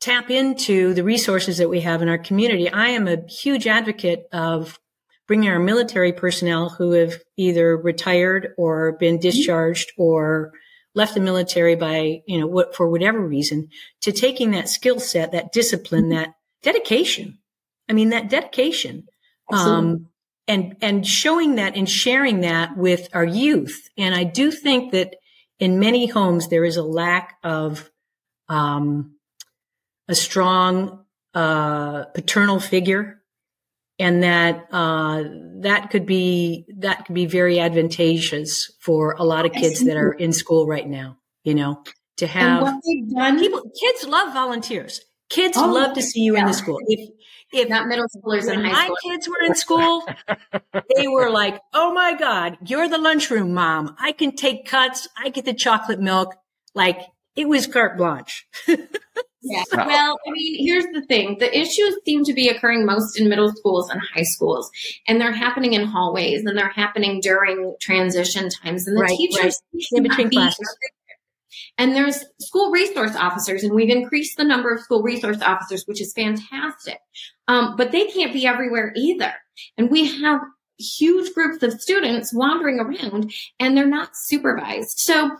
tap 0.00 0.30
into 0.30 0.92
the 0.94 1.04
resources 1.04 1.58
that 1.58 1.68
we 1.68 1.80
have 1.80 2.02
in 2.02 2.08
our 2.08 2.18
community. 2.18 2.68
I 2.68 2.88
am 2.88 3.06
a 3.06 3.24
huge 3.28 3.66
advocate 3.66 4.24
of 4.32 4.78
bringing 5.28 5.48
our 5.48 5.60
military 5.60 6.12
personnel 6.12 6.68
who 6.68 6.92
have 6.92 7.14
either 7.36 7.76
retired 7.76 8.48
or 8.58 8.92
been 8.98 9.18
discharged 9.18 9.92
or 9.96 10.52
left 10.94 11.14
the 11.14 11.20
military 11.20 11.74
by, 11.74 12.22
you 12.26 12.38
know, 12.38 12.46
what, 12.46 12.74
for 12.74 12.88
whatever 12.88 13.20
reason, 13.20 13.68
to 14.02 14.12
taking 14.12 14.50
that 14.50 14.68
skill 14.68 15.00
set, 15.00 15.32
that 15.32 15.52
discipline, 15.52 16.10
that 16.10 16.34
dedication. 16.62 17.38
I 17.88 17.94
mean, 17.94 18.10
that 18.10 18.28
dedication. 18.28 19.06
Um, 19.52 20.08
and, 20.48 20.76
and 20.80 21.06
showing 21.06 21.56
that 21.56 21.76
and 21.76 21.88
sharing 21.88 22.40
that 22.40 22.76
with 22.76 23.08
our 23.12 23.24
youth. 23.24 23.88
And 23.96 24.14
I 24.14 24.24
do 24.24 24.50
think 24.50 24.92
that 24.92 25.16
in 25.58 25.78
many 25.78 26.06
homes, 26.06 26.48
there 26.48 26.64
is 26.64 26.76
a 26.76 26.82
lack 26.82 27.36
of, 27.42 27.90
um, 28.48 29.16
a 30.08 30.14
strong, 30.14 31.04
uh, 31.34 32.04
paternal 32.06 32.60
figure 32.60 33.21
and 33.98 34.22
that 34.22 34.66
uh, 34.72 35.24
that 35.60 35.90
could 35.90 36.06
be 36.06 36.66
that 36.78 37.06
could 37.06 37.14
be 37.14 37.26
very 37.26 37.60
advantageous 37.60 38.70
for 38.80 39.12
a 39.18 39.24
lot 39.24 39.46
of 39.46 39.52
kids 39.52 39.84
that 39.84 39.96
are 39.96 40.12
in 40.12 40.32
school 40.32 40.66
right 40.66 40.86
now. 40.86 41.18
You 41.44 41.54
know, 41.54 41.82
to 42.18 42.26
have 42.26 42.72
people, 42.82 43.62
kids 43.80 44.06
love 44.06 44.32
volunteers. 44.32 45.00
Kids 45.28 45.56
oh, 45.56 45.72
love 45.72 45.94
to 45.94 46.02
see 46.02 46.20
you 46.20 46.34
yeah. 46.34 46.40
in 46.40 46.46
the 46.46 46.52
school. 46.52 46.78
If 46.86 47.10
if 47.52 47.68
not 47.68 47.86
middle 47.86 48.06
schoolers 48.16 48.46
when 48.46 48.62
my 48.62 48.84
school. 48.84 48.96
kids 49.02 49.28
were 49.28 49.46
in 49.46 49.54
school, 49.54 50.06
they 50.96 51.08
were 51.08 51.30
like, 51.30 51.60
"Oh 51.72 51.92
my 51.92 52.14
god, 52.14 52.58
you're 52.66 52.88
the 52.88 52.98
lunchroom 52.98 53.54
mom. 53.54 53.96
I 53.98 54.12
can 54.12 54.36
take 54.36 54.66
cuts. 54.66 55.08
I 55.16 55.28
get 55.28 55.44
the 55.44 55.54
chocolate 55.54 56.00
milk." 56.00 56.34
Like 56.74 57.00
it 57.36 57.48
was 57.48 57.66
carte 57.66 57.96
blanche. 57.96 58.46
Yeah. 59.42 59.64
Well, 59.74 60.18
I 60.26 60.30
mean, 60.30 60.64
here's 60.64 60.86
the 60.92 61.04
thing. 61.06 61.38
The 61.38 61.56
issues 61.56 61.96
seem 62.04 62.24
to 62.24 62.32
be 62.32 62.48
occurring 62.48 62.86
most 62.86 63.18
in 63.18 63.28
middle 63.28 63.52
schools 63.52 63.90
and 63.90 64.00
high 64.14 64.22
schools. 64.22 64.70
And 65.08 65.20
they're 65.20 65.32
happening 65.32 65.72
in 65.72 65.84
hallways 65.84 66.44
and 66.44 66.56
they're 66.56 66.68
happening 66.68 67.20
during 67.20 67.74
transition 67.80 68.48
times. 68.50 68.86
And 68.86 68.96
the 68.96 69.02
right, 69.02 69.16
teachers 69.16 69.60
right. 69.74 69.84
in 69.92 70.02
between 70.04 70.30
classes. 70.30 70.76
And 71.78 71.94
there's 71.94 72.24
school 72.38 72.70
resource 72.70 73.16
officers, 73.16 73.62
and 73.62 73.74
we've 73.74 73.90
increased 73.90 74.36
the 74.36 74.44
number 74.44 74.72
of 74.72 74.80
school 74.80 75.02
resource 75.02 75.40
officers, 75.40 75.84
which 75.86 76.00
is 76.00 76.12
fantastic. 76.12 76.98
Um, 77.48 77.76
but 77.76 77.92
they 77.92 78.06
can't 78.06 78.32
be 78.32 78.46
everywhere 78.46 78.92
either. 78.94 79.32
And 79.76 79.90
we 79.90 80.06
have 80.22 80.40
huge 80.78 81.32
groups 81.34 81.62
of 81.62 81.80
students 81.80 82.34
wandering 82.34 82.80
around 82.80 83.32
and 83.60 83.76
they're 83.76 83.86
not 83.86 84.10
supervised. 84.14 84.98
So 84.98 85.30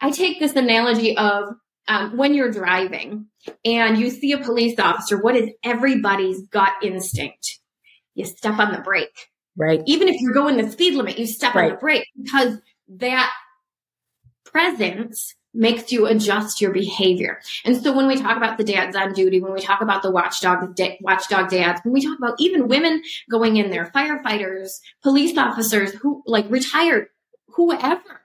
I 0.00 0.10
take 0.10 0.38
this 0.38 0.56
analogy 0.56 1.16
of 1.16 1.54
um, 1.88 2.16
when 2.16 2.34
you're 2.34 2.50
driving 2.50 3.26
and 3.64 3.98
you 3.98 4.10
see 4.10 4.32
a 4.32 4.38
police 4.38 4.78
officer, 4.78 5.20
what 5.20 5.36
is 5.36 5.50
everybody's 5.64 6.46
gut 6.48 6.72
instinct? 6.82 7.58
You 8.14 8.24
step 8.24 8.58
on 8.58 8.72
the 8.72 8.80
brake. 8.80 9.28
Right. 9.56 9.82
Even 9.86 10.08
if 10.08 10.20
you're 10.20 10.32
going 10.32 10.56
the 10.56 10.70
speed 10.70 10.94
limit, 10.94 11.18
you 11.18 11.26
step 11.26 11.54
right. 11.54 11.64
on 11.64 11.70
the 11.72 11.76
brake 11.76 12.06
because 12.20 12.58
that 12.88 13.30
presence 14.44 15.34
makes 15.52 15.90
you 15.90 16.06
adjust 16.06 16.60
your 16.60 16.72
behavior. 16.72 17.40
And 17.64 17.76
so 17.76 17.92
when 17.92 18.06
we 18.06 18.16
talk 18.16 18.36
about 18.36 18.56
the 18.56 18.64
dads 18.64 18.94
on 18.94 19.12
duty, 19.12 19.40
when 19.40 19.52
we 19.52 19.60
talk 19.60 19.80
about 19.80 20.02
the 20.02 20.10
watchdog, 20.10 20.78
watchdog 21.00 21.50
dads, 21.50 21.80
when 21.82 21.92
we 21.92 22.04
talk 22.04 22.16
about 22.18 22.36
even 22.38 22.68
women 22.68 23.02
going 23.28 23.56
in 23.56 23.70
there, 23.70 23.86
firefighters, 23.86 24.78
police 25.02 25.36
officers 25.36 25.92
who 25.94 26.22
like 26.24 26.48
retired, 26.48 27.08
whoever, 27.48 28.20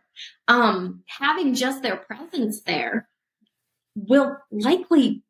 um, 0.48 1.04
having 1.08 1.56
just 1.56 1.82
their 1.82 1.98
presence 1.98 2.62
there 2.62 3.08
will 3.96 4.38
likely 4.52 5.24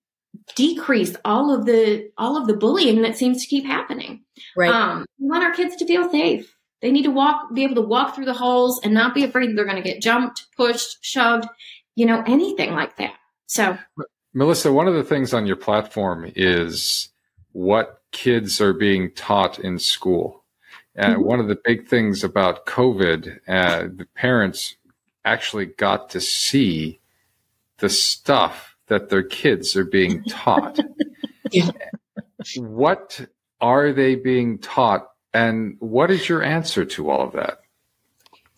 decrease 0.55 1.15
all 1.24 1.53
of 1.53 1.65
the 1.65 2.10
all 2.17 2.38
of 2.38 2.48
the 2.48 2.55
bullying 2.55 3.01
that 3.01 3.17
seems 3.17 3.41
to 3.41 3.48
keep 3.48 3.65
happening. 3.65 4.24
Right. 4.55 4.72
Um, 4.72 5.05
we 5.19 5.29
want 5.29 5.43
our 5.43 5.53
kids 5.53 5.75
to 5.77 5.86
feel 5.86 6.10
safe. 6.10 6.55
They 6.81 6.91
need 6.91 7.03
to 7.03 7.12
walk, 7.12 7.53
be 7.53 7.63
able 7.63 7.75
to 7.75 7.81
walk 7.81 8.15
through 8.15 8.25
the 8.25 8.34
halls 8.34 8.79
and 8.84 8.93
not 8.93 9.15
be 9.15 9.24
afraid 9.24 9.57
they're 9.57 9.65
going 9.65 9.81
to 9.81 9.89
get 9.89 10.01
jumped, 10.01 10.45
pushed, 10.55 10.98
shoved, 11.01 11.48
you 11.95 12.05
know, 12.05 12.24
anything 12.27 12.74
like 12.74 12.98
that. 12.98 13.13
So, 13.48 13.77
Melissa, 14.34 14.72
one 14.72 14.88
of 14.88 14.93
the 14.93 15.03
things 15.03 15.34
on 15.34 15.48
your 15.48 15.55
platform 15.55 16.31
is 16.36 17.10
what 17.53 18.01
kids 18.12 18.60
are 18.60 18.74
being 18.74 19.12
taught 19.13 19.60
in 19.60 19.79
school. 19.79 20.43
And 20.93 21.15
mm-hmm. 21.15 21.24
one 21.24 21.39
of 21.39 21.48
the 21.48 21.57
big 21.63 21.88
things 21.88 22.24
about 22.24 22.65
COVID, 22.65 23.39
uh, 23.48 23.88
the 23.95 24.07
parents 24.15 24.75
actually 25.24 25.65
got 25.65 26.10
to 26.12 26.22
see 26.22 27.00
the 27.79 27.89
stuff 27.89 28.75
that 28.88 29.10
their 29.10 29.24
kids 29.24 29.75
are 29.75 29.86
being 29.86 30.24
taught. 30.24 30.79
yeah. 31.51 31.72
What 32.58 33.25
are 33.60 33.91
they 33.91 34.15
being 34.15 34.60
taught? 34.60 35.08
And 35.34 35.75
what 35.79 36.12
is 36.12 36.29
your 36.29 36.44
answer 36.44 36.86
to 36.86 37.10
all 37.10 37.27
of 37.27 37.34
that? 37.34 37.60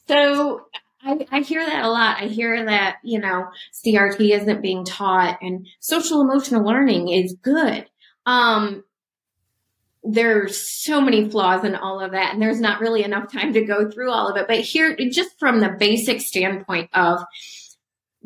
So 0.08 0.68
I, 1.02 1.26
I, 1.32 1.40
hear 1.42 1.66
that 1.66 1.86
a 1.86 1.90
lot. 1.90 2.22
I 2.22 2.28
hear 2.28 2.66
that, 2.66 2.98
you 3.04 3.20
know, 3.20 3.48
CRT 3.74 4.42
isn't 4.42 4.62
being 4.62 4.86
taught 4.86 5.40
and 5.42 5.68
social 5.80 6.22
emotional 6.22 6.64
learning 6.64 7.10
is 7.10 7.36
good. 7.42 7.88
Um, 8.26 8.84
there's 10.04 10.58
so 10.58 11.02
many 11.02 11.30
flaws 11.30 11.64
in 11.66 11.76
all 11.76 12.00
of 12.00 12.12
that 12.12 12.34
and 12.34 12.42
there's 12.42 12.62
not 12.62 12.80
really 12.80 13.04
enough 13.04 13.32
time 13.32 13.54
to 13.54 13.66
go 13.66 13.90
through 13.90 14.10
all 14.10 14.30
of 14.30 14.38
it 14.38 14.48
but 14.48 14.60
here 14.60 14.96
just 15.12 15.38
from 15.38 15.60
the 15.60 15.76
basic 15.78 16.22
standpoint 16.22 16.90
of 16.94 17.20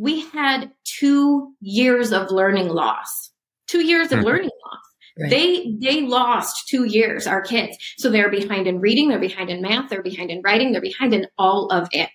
we 0.02 0.22
had 0.30 0.72
two 0.84 1.54
years 1.60 2.12
of 2.12 2.32
learning 2.32 2.70
loss 2.70 3.32
two 3.68 3.86
years 3.86 4.12
of 4.12 4.20
mm-hmm. 4.20 4.28
learning 4.28 4.50
loss 4.66 4.92
Right. 5.20 5.30
They 5.30 5.76
they 5.80 6.02
lost 6.02 6.68
two 6.70 6.86
years, 6.86 7.28
our 7.28 7.42
kids. 7.42 7.78
So 7.98 8.10
they're 8.10 8.32
behind 8.32 8.66
in 8.68 8.80
reading, 8.80 9.10
they're 9.10 9.20
behind 9.20 9.50
in 9.50 9.62
math, 9.62 9.90
they're 9.90 10.02
behind 10.02 10.32
in 10.32 10.42
writing, 10.42 10.72
they're 10.72 10.82
behind 10.82 11.14
in 11.14 11.28
all 11.38 11.70
of 11.70 11.90
it. 11.92 12.10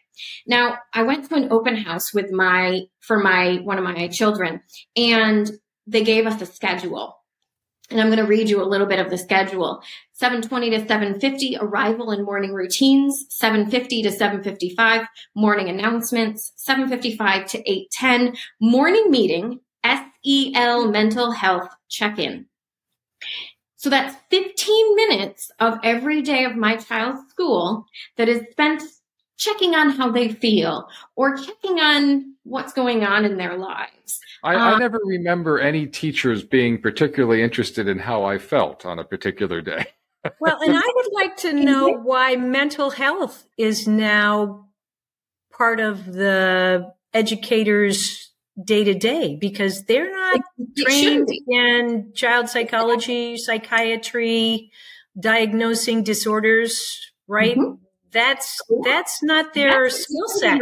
Now, 0.47 0.79
I 0.95 1.03
went 1.03 1.29
to 1.29 1.35
an 1.35 1.53
open 1.53 1.77
house 1.77 2.15
with 2.15 2.31
my 2.31 2.83
for 3.01 3.19
my 3.19 3.57
one 3.65 3.79
of 3.79 3.85
my 3.85 4.09
children, 4.09 4.63
and 4.97 5.51
they 5.87 6.05
gave 6.05 6.27
us 6.27 6.41
a 6.41 6.47
schedule. 6.47 7.17
And 7.91 8.01
I'm 8.01 8.09
going 8.09 8.19
to 8.19 8.27
read 8.27 8.49
you 8.49 8.61
a 8.63 8.67
little 8.67 8.87
bit 8.87 8.99
of 8.99 9.11
the 9.11 9.19
schedule. 9.19 9.81
720 10.17 10.71
to 10.71 10.79
750, 10.79 11.59
arrival 11.61 12.11
and 12.11 12.25
morning 12.25 12.55
routines. 12.55 13.27
750 13.29 14.03
to 14.03 14.11
755, 14.11 15.07
morning 15.35 15.69
announcements. 15.69 16.53
755 16.57 17.47
to 17.49 17.71
810, 17.71 18.37
morning 18.59 19.11
meeting. 19.11 19.61
SEL 19.85 20.91
mental 20.91 21.31
health 21.31 21.69
check-in. 21.91 22.47
So 23.77 23.91
that's 23.91 24.17
15 24.31 24.97
minutes 24.97 25.51
of 25.61 25.79
every 25.85 26.23
day 26.23 26.45
of 26.45 26.57
my 26.57 26.77
child's 26.77 27.29
school 27.31 27.85
that 28.17 28.29
is 28.29 28.43
spent 28.51 28.83
checking 29.37 29.75
on 29.75 29.91
how 29.91 30.11
they 30.11 30.33
feel 30.33 30.89
or 31.15 31.37
checking 31.37 31.79
on 31.79 32.35
what's 32.45 32.73
going 32.73 33.05
on 33.05 33.27
in 33.27 33.37
their 33.37 33.57
lives. 33.59 34.19
I, 34.43 34.55
I, 34.55 34.73
um, 34.73 34.79
never 34.79 34.99
remember 35.05 35.59
any 35.59 35.87
teachers 35.87 36.43
being 36.43 36.81
particularly 36.81 37.43
interested 37.43 37.87
in 37.87 37.99
how 37.99 38.25
I 38.25 38.39
felt 38.39 38.87
on 38.87 38.99
a 38.99 39.05
particular 39.05 39.61
day. 39.61 39.85
Well, 40.41 40.59
and 40.61 40.77
I 40.77 40.93
would 40.95 41.13
like 41.13 41.37
to 41.39 41.53
know 41.53 41.91
why 41.91 42.37
mental 42.37 42.91
health 42.91 43.47
is 43.57 43.87
now 43.87 44.69
part 45.53 45.81
of 45.81 46.07
the 46.13 46.93
educators' 47.15 48.33
day 48.63 48.85
to 48.85 48.95
day 48.95 49.37
because 49.41 49.85
they're 49.85 50.11
not 50.11 50.41
it, 50.59 50.85
trained 50.85 51.29
in 51.49 52.13
child 52.15 52.49
psychology, 52.49 53.37
psychiatry, 53.37 54.71
diagnosing 55.19 56.03
disorders, 56.03 57.13
right? 57.27 57.57
Mm-hmm. 57.57 57.83
That's 58.13 58.61
that's 58.85 59.23
not 59.23 59.55
their 59.55 59.91
skill 59.91 60.29
set. 60.29 60.59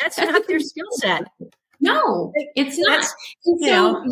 That's, 0.00 0.16
that's 0.16 0.32
not 0.32 0.46
their 0.46 0.60
skill 0.60 0.90
set. 0.92 1.24
No, 1.80 2.32
it's 2.56 2.78
not. 2.78 3.04
So 3.04 3.12
know, 3.60 4.04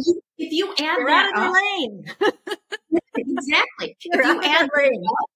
if 0.42 0.52
you 0.52 0.70
add 0.78 1.06
that 1.06 1.32
up, 1.34 1.54
lane. 1.54 2.04
exactly. 3.16 3.96
You're 4.05 4.22
if 4.22 4.26
you 4.26 4.42
add 4.42 4.68
that, 4.68 5.09
up, 5.09 5.31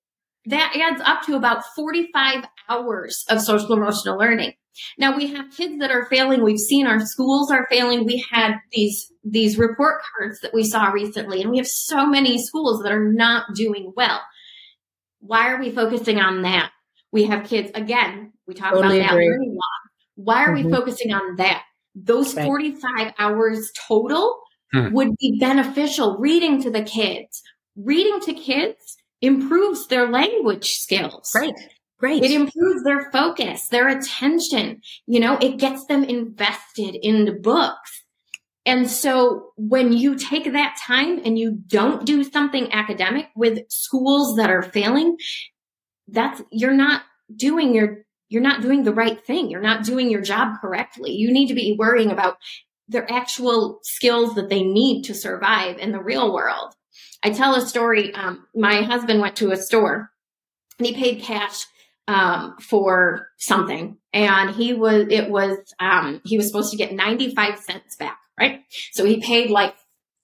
that 0.46 0.76
adds 0.76 1.02
up 1.04 1.22
to 1.22 1.36
about 1.36 1.64
45 1.74 2.44
hours 2.68 3.24
of 3.28 3.40
social 3.40 3.72
emotional 3.72 4.18
learning. 4.18 4.52
Now 4.98 5.16
we 5.16 5.28
have 5.28 5.56
kids 5.56 5.78
that 5.78 5.90
are 5.90 6.06
failing. 6.06 6.42
We've 6.42 6.58
seen 6.58 6.86
our 6.86 7.00
schools 7.00 7.50
are 7.50 7.66
failing. 7.70 8.04
We 8.04 8.24
had 8.30 8.56
these 8.72 9.10
these 9.24 9.56
report 9.56 10.02
cards 10.16 10.40
that 10.40 10.52
we 10.52 10.64
saw 10.64 10.88
recently, 10.88 11.40
and 11.40 11.50
we 11.50 11.56
have 11.56 11.66
so 11.66 12.06
many 12.06 12.42
schools 12.44 12.82
that 12.82 12.92
are 12.92 13.12
not 13.12 13.54
doing 13.54 13.92
well. 13.96 14.20
Why 15.20 15.50
are 15.50 15.58
we 15.58 15.70
focusing 15.70 16.18
on 16.18 16.42
that? 16.42 16.70
We 17.10 17.24
have 17.24 17.48
kids 17.48 17.70
again. 17.74 18.32
We 18.46 18.54
talk 18.54 18.74
totally 18.74 18.98
about 18.98 19.08
that 19.08 19.14
agree. 19.14 19.30
learning 19.30 19.52
log. 19.52 19.90
Why 20.16 20.44
are 20.44 20.54
mm-hmm. 20.54 20.68
we 20.68 20.72
focusing 20.72 21.12
on 21.12 21.36
that? 21.36 21.62
those 21.96 22.34
right. 22.36 22.44
45 22.44 23.12
hours 23.18 23.72
total 23.88 24.38
hmm. 24.72 24.92
would 24.92 25.16
be 25.18 25.38
beneficial 25.38 26.16
reading 26.18 26.62
to 26.62 26.70
the 26.70 26.82
kids. 26.82 27.42
Reading 27.76 28.20
to 28.20 28.32
kids 28.32 28.96
improves 29.20 29.86
their 29.88 30.08
language 30.08 30.72
skills. 30.78 31.32
Right. 31.34 31.54
Right. 32.00 32.22
It 32.22 32.30
improves 32.30 32.84
their 32.84 33.10
focus, 33.10 33.68
their 33.68 33.88
attention. 33.88 34.82
You 35.06 35.18
know, 35.18 35.38
it 35.38 35.56
gets 35.56 35.86
them 35.86 36.04
invested 36.04 36.94
in 36.94 37.24
the 37.24 37.32
books. 37.32 38.04
And 38.66 38.90
so 38.90 39.52
when 39.56 39.94
you 39.94 40.16
take 40.16 40.52
that 40.52 40.76
time 40.86 41.22
and 41.24 41.38
you 41.38 41.52
don't 41.52 42.04
do 42.04 42.22
something 42.22 42.70
academic 42.72 43.28
with 43.34 43.60
schools 43.70 44.36
that 44.36 44.50
are 44.50 44.62
failing, 44.62 45.16
that's, 46.08 46.42
you're 46.50 46.74
not 46.74 47.02
doing 47.34 47.74
your 47.74 48.06
you're 48.28 48.42
not 48.42 48.60
doing 48.60 48.82
the 48.82 48.92
right 48.92 49.24
thing. 49.24 49.50
You're 49.50 49.60
not 49.60 49.84
doing 49.84 50.10
your 50.10 50.20
job 50.20 50.60
correctly. 50.60 51.12
You 51.12 51.32
need 51.32 51.46
to 51.46 51.54
be 51.54 51.76
worrying 51.78 52.10
about 52.10 52.38
their 52.88 53.10
actual 53.10 53.80
skills 53.82 54.34
that 54.34 54.48
they 54.48 54.62
need 54.62 55.02
to 55.04 55.14
survive 55.14 55.78
in 55.78 55.92
the 55.92 56.02
real 56.02 56.32
world. 56.32 56.74
I 57.22 57.30
tell 57.30 57.54
a 57.54 57.66
story. 57.66 58.14
Um, 58.14 58.46
my 58.54 58.82
husband 58.82 59.20
went 59.20 59.36
to 59.36 59.50
a 59.50 59.56
store 59.56 60.10
and 60.78 60.86
he 60.86 60.94
paid 60.94 61.22
cash 61.22 61.64
um, 62.08 62.56
for 62.60 63.28
something, 63.38 63.96
and 64.12 64.50
he 64.50 64.74
was 64.74 65.08
it 65.10 65.28
was 65.28 65.58
um, 65.80 66.20
he 66.24 66.36
was 66.36 66.46
supposed 66.46 66.70
to 66.70 66.76
get 66.76 66.92
ninety 66.92 67.34
five 67.34 67.58
cents 67.58 67.96
back, 67.96 68.18
right? 68.38 68.60
So 68.92 69.04
he 69.04 69.20
paid 69.20 69.50
like 69.50 69.74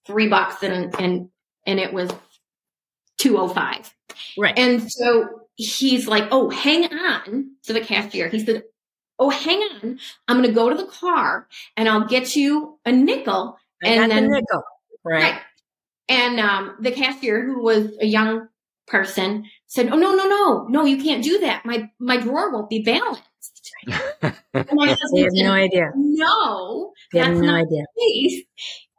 three 0.07 0.29
bucks, 0.29 0.63
and 0.63 0.95
and 1.01 1.29
and 1.67 1.81
it 1.81 1.93
was 1.93 2.11
two 3.19 3.37
oh 3.39 3.49
five, 3.49 3.93
right? 4.39 4.57
And 4.57 4.91
so 4.91 5.43
he's 5.57 6.07
like, 6.07 6.29
Oh, 6.31 6.51
hang 6.51 6.85
on 6.93 7.53
to 7.65 7.73
the 7.73 7.81
cashier. 7.81 8.29
He 8.29 8.45
said, 8.45 8.65
Oh, 9.19 9.31
hang 9.31 9.59
on. 9.59 9.99
I'm 10.29 10.37
going 10.39 10.49
to 10.49 10.55
go 10.55 10.69
to 10.69 10.75
the 10.75 10.91
car 10.91 11.49
and 11.77 11.89
I'll 11.89 12.07
get 12.07 12.35
you 12.35 12.79
a 12.85 12.93
nickel. 12.93 13.59
and 13.83 14.11
then, 14.11 14.25
the 14.25 14.31
nickel. 14.31 14.63
Right. 15.05 15.23
right. 15.23 15.41
And 16.09 16.41
um, 16.41 16.77
the 16.81 16.91
cashier, 16.91 17.45
who 17.45 17.63
was 17.63 17.97
a 18.01 18.07
young 18.07 18.49
person, 18.87 19.45
said, 19.67 19.89
Oh, 19.91 19.97
no, 19.97 20.15
no, 20.15 20.27
no, 20.27 20.67
no, 20.69 20.85
you 20.85 21.03
can't 21.03 21.23
do 21.23 21.39
that. 21.41 21.65
My, 21.65 21.89
my 21.99 22.17
drawer 22.17 22.53
won't 22.53 22.69
be 22.69 22.83
balanced. 22.83 23.23
and 23.87 24.69
my 24.73 24.89
husband 24.89 25.11
said, 25.15 25.29
no 25.33 25.53
idea. 25.53 25.91
No, 25.95 26.93
that's 27.13 27.39
no 27.39 27.47
not 27.47 27.63
idea. 27.63 27.85
case. 27.99 28.43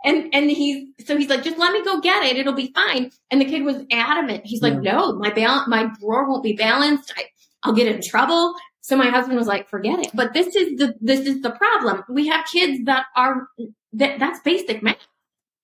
And 0.05 0.33
and 0.33 0.49
he's 0.49 0.89
so 1.05 1.17
he's 1.17 1.29
like, 1.29 1.43
just 1.43 1.57
let 1.57 1.71
me 1.71 1.83
go 1.83 2.01
get 2.01 2.23
it. 2.23 2.37
It'll 2.37 2.53
be 2.53 2.73
fine. 2.73 3.11
And 3.31 3.39
the 3.39 3.45
kid 3.45 3.63
was 3.63 3.83
adamant. 3.91 4.45
He's 4.45 4.61
like, 4.61 4.79
no, 4.79 5.13
my 5.13 5.29
balance, 5.29 5.67
my 5.67 5.89
drawer 5.99 6.29
won't 6.29 6.43
be 6.43 6.53
balanced. 6.53 7.13
I, 7.15 7.25
I'll 7.63 7.73
get 7.73 7.87
in 7.87 8.01
trouble. 8.01 8.53
So 8.83 8.97
my 8.97 9.09
husband 9.09 9.37
was 9.37 9.47
like, 9.47 9.69
forget 9.69 9.99
it. 9.99 10.11
But 10.13 10.33
this 10.33 10.55
is 10.57 10.77
the 10.77 10.93
this 10.99 11.21
is 11.21 11.41
the 11.41 11.51
problem. 11.51 12.03
We 12.09 12.27
have 12.27 12.45
kids 12.45 12.83
that 12.83 13.05
are 13.15 13.47
that 13.93 14.19
that's 14.19 14.41
basic 14.41 14.83
math. 14.83 14.97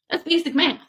That's 0.09 0.23
basic 0.23 0.55
math. 0.55 0.79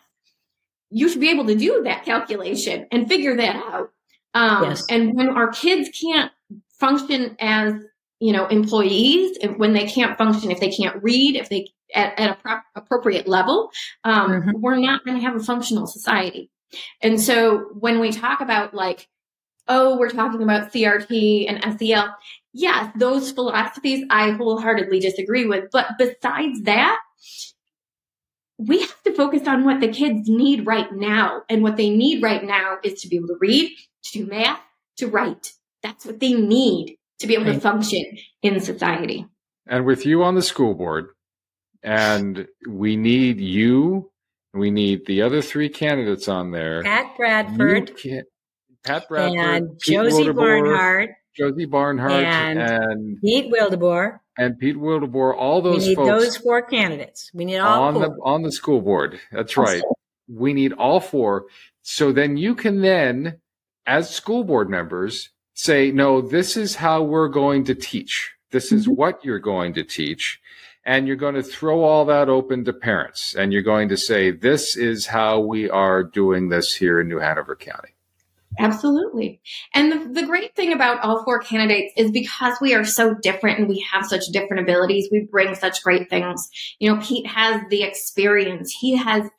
You 0.90 1.09
should 1.09 1.21
be 1.21 1.31
able 1.31 1.47
to 1.47 1.57
do 1.57 1.83
that 1.83 2.05
calculation 2.05 2.87
and 2.93 3.09
figure 3.09 3.37
that 3.37 3.57
out. 3.57 3.90
Um, 4.35 4.64
yes. 4.64 4.85
And 4.88 5.14
when 5.14 5.29
our 5.29 5.49
kids 5.49 5.90
can't 6.01 6.31
function 6.79 7.37
as 7.40 7.75
you 8.21 8.33
know 8.33 8.47
employees, 8.47 9.37
when 9.57 9.73
they 9.73 9.88
can't 9.88 10.16
function, 10.16 10.53
if 10.53 10.61
they 10.61 10.71
can't 10.71 11.03
read, 11.03 11.35
if 11.35 11.49
they 11.49 11.73
at, 11.97 12.16
at 12.16 12.31
a 12.31 12.35
pro- 12.40 12.61
appropriate 12.77 13.27
level, 13.27 13.73
um, 14.05 14.31
mm-hmm. 14.31 14.51
we're 14.61 14.77
not 14.77 15.05
going 15.05 15.16
to 15.16 15.23
have 15.25 15.35
a 15.35 15.43
functional 15.43 15.88
society. 15.88 16.49
And 17.03 17.21
so 17.21 17.71
when 17.75 17.99
we 17.99 18.12
talk 18.12 18.40
about 18.40 18.73
like, 18.73 19.09
oh, 19.68 19.99
we're 19.99 20.11
talking 20.11 20.42
about 20.42 20.73
CRT 20.73 21.46
and 21.49 21.79
SEL, 21.79 22.14
yes, 22.53 22.92
those 22.96 23.31
philosophies 23.31 24.05
I 24.11 24.33
wholeheartedly 24.33 25.01
disagree 25.01 25.46
with. 25.46 25.70
But 25.70 25.92
besides 25.99 26.62
that, 26.62 26.99
we 28.59 28.81
have 28.81 29.03
to 29.05 29.14
focus 29.14 29.49
on 29.49 29.64
what 29.64 29.81
the 29.81 29.88
kids 29.88 30.29
need 30.29 30.66
right 30.66 30.92
now. 30.92 31.42
And 31.49 31.62
what 31.62 31.77
they 31.77 31.90
need 31.90 32.23
right 32.23 32.44
now 32.44 32.79
is 32.83 33.01
to 33.03 33.09
be 33.09 33.16
able 33.16 33.29
to 33.29 33.38
read, 33.40 33.75
to 34.05 34.18
do 34.18 34.27
math, 34.27 34.61
to 34.99 35.07
write. 35.07 35.53
That's 35.83 36.05
what 36.05 36.20
they 36.20 36.35
need 36.35 36.96
to 37.20 37.27
be 37.27 37.35
able 37.35 37.46
to 37.46 37.59
function 37.61 38.18
in 38.42 38.61
society. 38.61 39.27
And 39.66 39.87
with 39.87 40.05
you 40.05 40.23
on 40.23 40.35
the 40.35 40.42
school 40.42 40.75
board, 40.75 41.09
and 41.83 42.46
we 42.68 42.96
need 42.96 43.40
you 43.40 44.11
We 44.53 44.70
need 44.70 45.07
the 45.07 45.23
other 45.23 45.42
three 45.42 45.68
candidates 45.68 46.29
on 46.29 46.51
there. 46.51 46.83
Pat 46.83 47.16
Bradford. 47.16 47.92
Pat 48.85 49.09
Bradford. 49.09 49.38
And 49.38 49.79
Pete 49.79 49.95
Josie 49.95 50.33
Barnhart. 50.33 51.11
Josie 51.37 51.66
Barnhart. 51.66 52.12
And, 52.12 52.59
and 52.59 53.21
Pete 53.21 53.53
Wildeboer. 53.53 54.21
And 54.38 54.59
Pete 54.59 54.77
Wildeboer. 54.77 55.37
All 55.37 55.62
those 55.62 55.83
we 55.83 55.88
need 55.88 55.95
folks. 55.97 56.09
those 56.09 56.37
four 56.37 56.62
candidates. 56.62 57.31
We 57.35 57.45
need 57.45 57.59
all 57.59 57.85
on 57.85 57.95
four. 57.95 58.03
the 58.03 58.11
on 58.23 58.43
the 58.43 58.53
school 58.53 58.81
board. 58.81 59.21
That's 59.33 59.57
right. 59.57 59.83
We 60.29 60.53
need 60.53 60.73
all 60.73 61.01
four. 61.01 61.47
So 61.83 62.12
then 62.12 62.37
you 62.37 62.55
can 62.55 62.83
then, 62.83 63.40
as 63.87 64.11
school 64.11 64.45
board 64.45 64.69
members, 64.69 65.31
say, 65.55 65.90
no, 65.90 66.21
this 66.21 66.57
is 66.57 66.77
how 66.77 67.03
we're 67.03 67.29
going 67.29 67.64
to 67.64 67.75
teach. 67.75 68.33
This 68.51 68.73
is 68.73 68.85
mm-hmm. 68.85 68.95
what 68.95 69.25
you're 69.25 69.38
going 69.38 69.75
to 69.75 69.85
teach 69.85 70.40
and 70.85 71.07
you're 71.07 71.16
going 71.16 71.35
to 71.35 71.43
throw 71.43 71.83
all 71.83 72.05
that 72.07 72.29
open 72.29 72.64
to 72.64 72.73
parents 72.73 73.35
and 73.35 73.53
you're 73.53 73.62
going 73.62 73.88
to 73.88 73.97
say 73.97 74.31
this 74.31 74.77
is 74.77 75.07
how 75.07 75.38
we 75.38 75.69
are 75.69 76.03
doing 76.03 76.49
this 76.49 76.75
here 76.75 77.01
in 77.01 77.09
new 77.09 77.19
hanover 77.19 77.55
county 77.55 77.90
absolutely 78.59 79.41
and 79.75 79.93
the, 79.93 80.21
the 80.21 80.27
great 80.27 80.55
thing 80.57 80.73
about 80.73 81.03
all 81.05 81.25
four 81.25 81.39
candidates 81.39 81.93
is 81.97 82.11
because 82.11 82.55
we 82.61 82.75
are 82.75 82.85
so 82.85 83.15
different 83.23 83.59
and 83.59 83.69
we 83.69 83.85
have 83.93 84.05
such 84.05 84.25
different 84.33 84.63
abilities 84.63 85.09
we 85.13 85.27
bring 85.31 85.55
such 85.55 85.83
great 85.83 86.11
things 86.11 86.49
you 86.79 86.93
know 86.93 87.01
pete 87.01 87.27
has 87.27 87.61
the 87.71 87.83
experience 87.83 88.73
he 88.73 88.97
has 88.97 89.31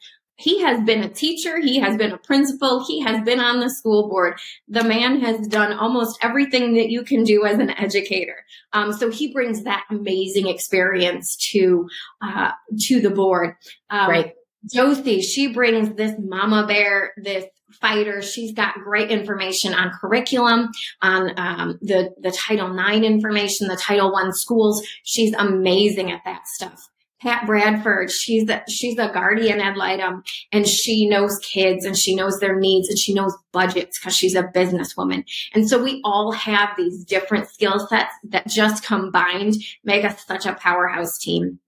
he 0.41 0.62
has 0.62 0.84
been 0.84 1.04
a 1.04 1.10
teacher. 1.10 1.60
He 1.60 1.80
has 1.80 1.95
been 1.97 2.12
a 2.12 2.17
principal. 2.17 2.84
He 2.86 3.02
has 3.02 3.24
been 3.24 3.39
on 3.39 3.60
the 3.60 3.69
school 3.69 4.10
board. 4.10 4.39
The 4.67 4.84
man 4.84 5.21
has 5.21 5.47
done 5.47 5.74
almost 5.74 6.17
everything 6.24 6.74
that 6.76 6.89
you 6.89 7.04
can 7.04 7.24
do 7.24 7.45
as 7.45 7.60
an 7.60 7.69
educator. 7.69 8.38
Um, 8.74 8.91
so 8.91 9.12
he 9.12 9.32
brings 9.32 9.63
that 9.63 9.86
amazing 9.89 10.47
experience 10.47 11.36
to 11.52 11.88
uh, 12.21 12.52
to 12.88 13.02
the 13.02 13.12
board. 13.12 13.56
Um, 13.89 14.10
right. 14.10 14.34
Josie, 14.69 15.21
she 15.21 15.54
brings 15.54 15.95
this 15.95 16.13
mama 16.19 16.65
bear, 16.67 17.13
this 17.17 17.45
fighter. 17.80 18.21
She's 18.21 18.54
got 18.54 18.76
great 18.84 19.10
information 19.10 19.74
on 19.74 19.91
curriculum, 20.00 20.69
on 21.02 21.32
um, 21.38 21.80
the 21.82 22.13
the 22.21 22.32
Title 22.32 22.78
IX 22.78 23.06
information, 23.06 23.67
the 23.67 23.76
Title 23.76 24.12
One 24.12 24.34
schools. 24.34 24.86
She's 25.04 25.34
amazing 25.36 26.12
at 26.12 26.21
that 26.26 26.47
stuff. 26.47 26.88
Pat 27.21 27.45
Bradford, 27.45 28.10
she's 28.10 28.50
a, 28.50 28.63
she's 28.67 28.97
a 28.97 29.12
guardian 29.13 29.60
ad 29.60 29.78
litem 29.78 30.24
and 30.52 30.67
she 30.67 31.08
knows 31.08 31.38
kids 31.39 31.86
and 31.86 31.95
she 31.95 32.15
knows 32.15 32.39
their 32.39 32.60
needs 32.60 32.89
and 32.89 32.97
she 32.97 33.13
knows 33.13 33.38
budgets 33.52 34.00
because 34.00 34.15
she's 34.15 34.34
a 34.34 34.43
businesswoman. 34.43 35.24
And 35.54 35.69
so 35.69 35.82
we 35.82 36.02
all 36.04 36.32
have 36.32 36.69
these 36.76 37.06
different 37.06 37.47
skill 37.47 37.86
sets 37.88 38.13
that 38.24 38.47
just 38.47 38.84
combined 38.84 39.56
make 39.84 40.04
us 40.04 40.26
such 40.26 40.47
a 40.47 40.56
powerhouse 40.56 41.19
team. 41.19 41.60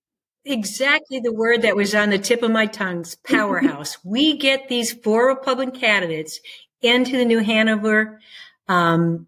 Exactly 0.46 1.22
the 1.22 1.32
word 1.32 1.62
that 1.62 1.76
was 1.76 1.96
on 1.96 2.10
the 2.10 2.18
tip 2.18 2.44
of 2.44 2.52
my 2.52 2.66
tongue, 2.66 3.06
powerhouse. 3.24 3.98
we 4.04 4.38
get 4.38 4.68
these 4.68 4.92
four 4.92 5.28
Republican 5.28 5.80
candidates 5.80 6.40
into 6.82 7.18
the 7.18 7.26
New 7.26 7.40
Hanover 7.40 8.20
um, 8.68 9.28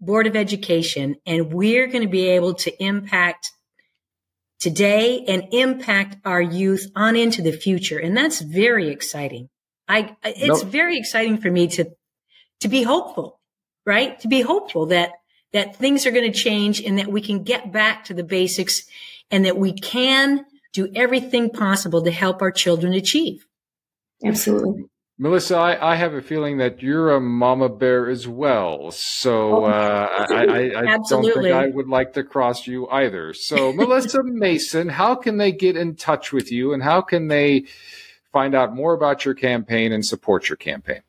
Board 0.00 0.26
of 0.26 0.34
Education, 0.34 1.16
and 1.24 1.52
we're 1.52 1.86
going 1.86 2.02
to 2.02 2.08
be 2.08 2.28
able 2.28 2.54
to 2.54 2.82
impact 2.82 3.52
today 4.58 5.24
and 5.28 5.48
impact 5.52 6.16
our 6.24 6.40
youth 6.40 6.90
on 6.96 7.14
into 7.14 7.42
the 7.42 7.52
future. 7.52 7.98
And 7.98 8.16
that's 8.16 8.40
very 8.40 8.88
exciting. 8.88 9.48
I, 9.88 10.16
it's 10.24 10.64
nope. 10.64 10.72
very 10.72 10.98
exciting 10.98 11.38
for 11.38 11.50
me 11.50 11.68
to, 11.68 11.90
to 12.60 12.68
be 12.68 12.82
hopeful, 12.82 13.40
right? 13.84 14.18
To 14.20 14.28
be 14.28 14.40
hopeful 14.40 14.86
that, 14.86 15.12
that 15.52 15.76
things 15.76 16.06
are 16.06 16.10
going 16.10 16.30
to 16.30 16.36
change 16.36 16.82
and 16.82 16.98
that 16.98 17.06
we 17.06 17.20
can 17.20 17.44
get 17.44 17.70
back 17.70 18.06
to 18.06 18.14
the 18.14 18.24
basics 18.24 18.82
and 19.30 19.44
that 19.44 19.56
we 19.56 19.72
can 19.72 20.44
do 20.76 20.92
everything 20.94 21.48
possible 21.50 22.02
to 22.04 22.10
help 22.10 22.42
our 22.42 22.52
children 22.52 22.92
achieve. 22.92 23.46
Absolutely. 24.24 24.84
Melissa, 25.18 25.56
I, 25.56 25.92
I, 25.92 25.96
have 25.96 26.12
a 26.12 26.20
feeling 26.20 26.58
that 26.58 26.82
you're 26.82 27.14
a 27.14 27.20
mama 27.20 27.70
bear 27.70 28.10
as 28.10 28.28
well. 28.28 28.90
So 28.90 29.64
oh, 29.64 29.64
uh, 29.64 30.26
I, 30.28 30.44
I, 30.44 30.92
I 30.94 30.98
don't 31.08 31.24
think 31.24 31.46
I 31.46 31.68
would 31.68 31.88
like 31.88 32.12
to 32.14 32.22
cross 32.22 32.66
you 32.66 32.86
either. 32.88 33.32
So, 33.32 33.72
Melissa 33.74 34.22
Mason, 34.22 34.90
how 34.90 35.14
can 35.14 35.38
they 35.38 35.52
get 35.52 35.74
in 35.74 35.96
touch 35.96 36.34
with 36.34 36.52
you 36.52 36.74
and 36.74 36.82
how 36.82 37.00
can 37.00 37.28
they 37.28 37.64
find 38.30 38.54
out 38.54 38.74
more 38.74 38.92
about 38.92 39.24
your 39.24 39.32
campaign 39.32 39.90
and 39.92 40.04
support 40.04 40.50
your 40.50 40.56
campaign? 40.56 41.00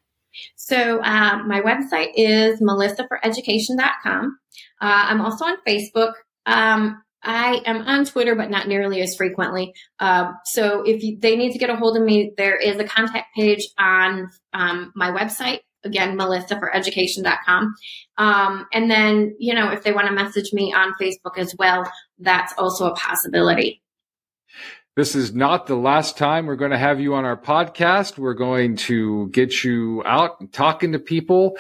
So, 0.56 1.02
uh, 1.02 1.44
my 1.46 1.60
website 1.60 2.12
is 2.16 2.62
melissaforeducation.com. 2.62 4.40
Uh, 4.80 5.06
I'm 5.10 5.20
also 5.20 5.44
on 5.44 5.58
Facebook. 5.68 6.14
Um, 6.46 7.02
I 7.24 7.62
am 7.66 7.82
on 7.82 8.06
Twitter, 8.06 8.36
but 8.36 8.50
not 8.50 8.68
nearly 8.68 9.02
as 9.02 9.16
frequently. 9.16 9.74
Uh, 10.00 10.32
so 10.46 10.84
if 10.84 11.04
you, 11.04 11.18
they 11.20 11.36
need 11.36 11.52
to 11.54 11.58
get 11.58 11.70
a 11.70 11.76
hold 11.76 11.98
of 11.98 12.04
me, 12.04 12.34
there 12.38 12.56
is 12.56 12.78
a 12.78 12.84
contact 12.84 13.36
page 13.36 13.68
on 13.78 14.30
um, 14.54 14.92
my 14.96 15.12
website. 15.12 15.60
Again, 15.84 16.18
melissaforeducation.com. 16.18 17.76
Um, 18.18 18.66
and 18.74 18.90
then, 18.90 19.36
you 19.40 19.54
know, 19.54 19.72
if 19.72 19.84
they 19.84 19.94
want 19.94 20.08
to 20.08 20.14
message 20.14 20.52
me 20.52 20.74
on 20.74 20.94
Facebook 21.00 21.38
as 21.38 21.56
well, 21.58 21.90
that's 22.20 22.54
also 22.58 22.88
a 22.88 22.96
possibility. 22.96 23.82
This 24.96 25.16
is 25.16 25.34
not 25.34 25.68
the 25.68 25.76
last 25.76 26.18
time 26.18 26.48
we're 26.48 26.56
going 26.56 26.72
to 26.72 26.78
have 26.78 27.00
you 27.00 27.14
on 27.14 27.24
our 27.24 27.38
podcast. 27.38 28.18
We're 28.18 28.34
going 28.34 28.78
to 28.78 29.30
get 29.30 29.64
you 29.64 30.02
out 30.06 30.52
talking 30.52 30.94
to 30.94 31.00
people 31.00 31.56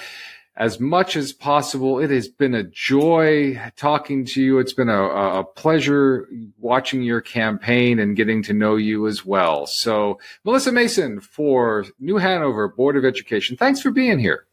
as 0.57 0.79
much 0.79 1.15
as 1.15 1.31
possible. 1.31 1.99
It 1.99 2.09
has 2.09 2.27
been 2.27 2.55
a 2.55 2.63
joy 2.63 3.61
talking 3.77 4.25
to 4.25 4.41
you. 4.41 4.59
It's 4.59 4.73
been 4.73 4.89
a, 4.89 5.03
a, 5.03 5.43
pleasure 5.43 6.27
watching 6.57 7.03
your 7.03 7.21
campaign 7.21 7.99
and 7.99 8.15
getting 8.15 8.41
to 8.43 8.53
know 8.53 8.75
you 8.75 9.07
as 9.07 9.23
well. 9.23 9.67
So, 9.67 10.19
Melissa 10.43 10.71
Mason 10.71 11.19
for 11.19 11.85
New 11.99 12.17
Hanover 12.17 12.67
Board 12.67 12.97
of 12.97 13.05
Education, 13.05 13.55
thanks 13.55 13.81
for 13.81 13.91
being 13.91 14.19
here. 14.19 14.45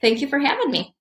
Thank 0.00 0.20
you 0.20 0.28
for 0.28 0.38
having 0.38 0.70
me. 0.70 0.94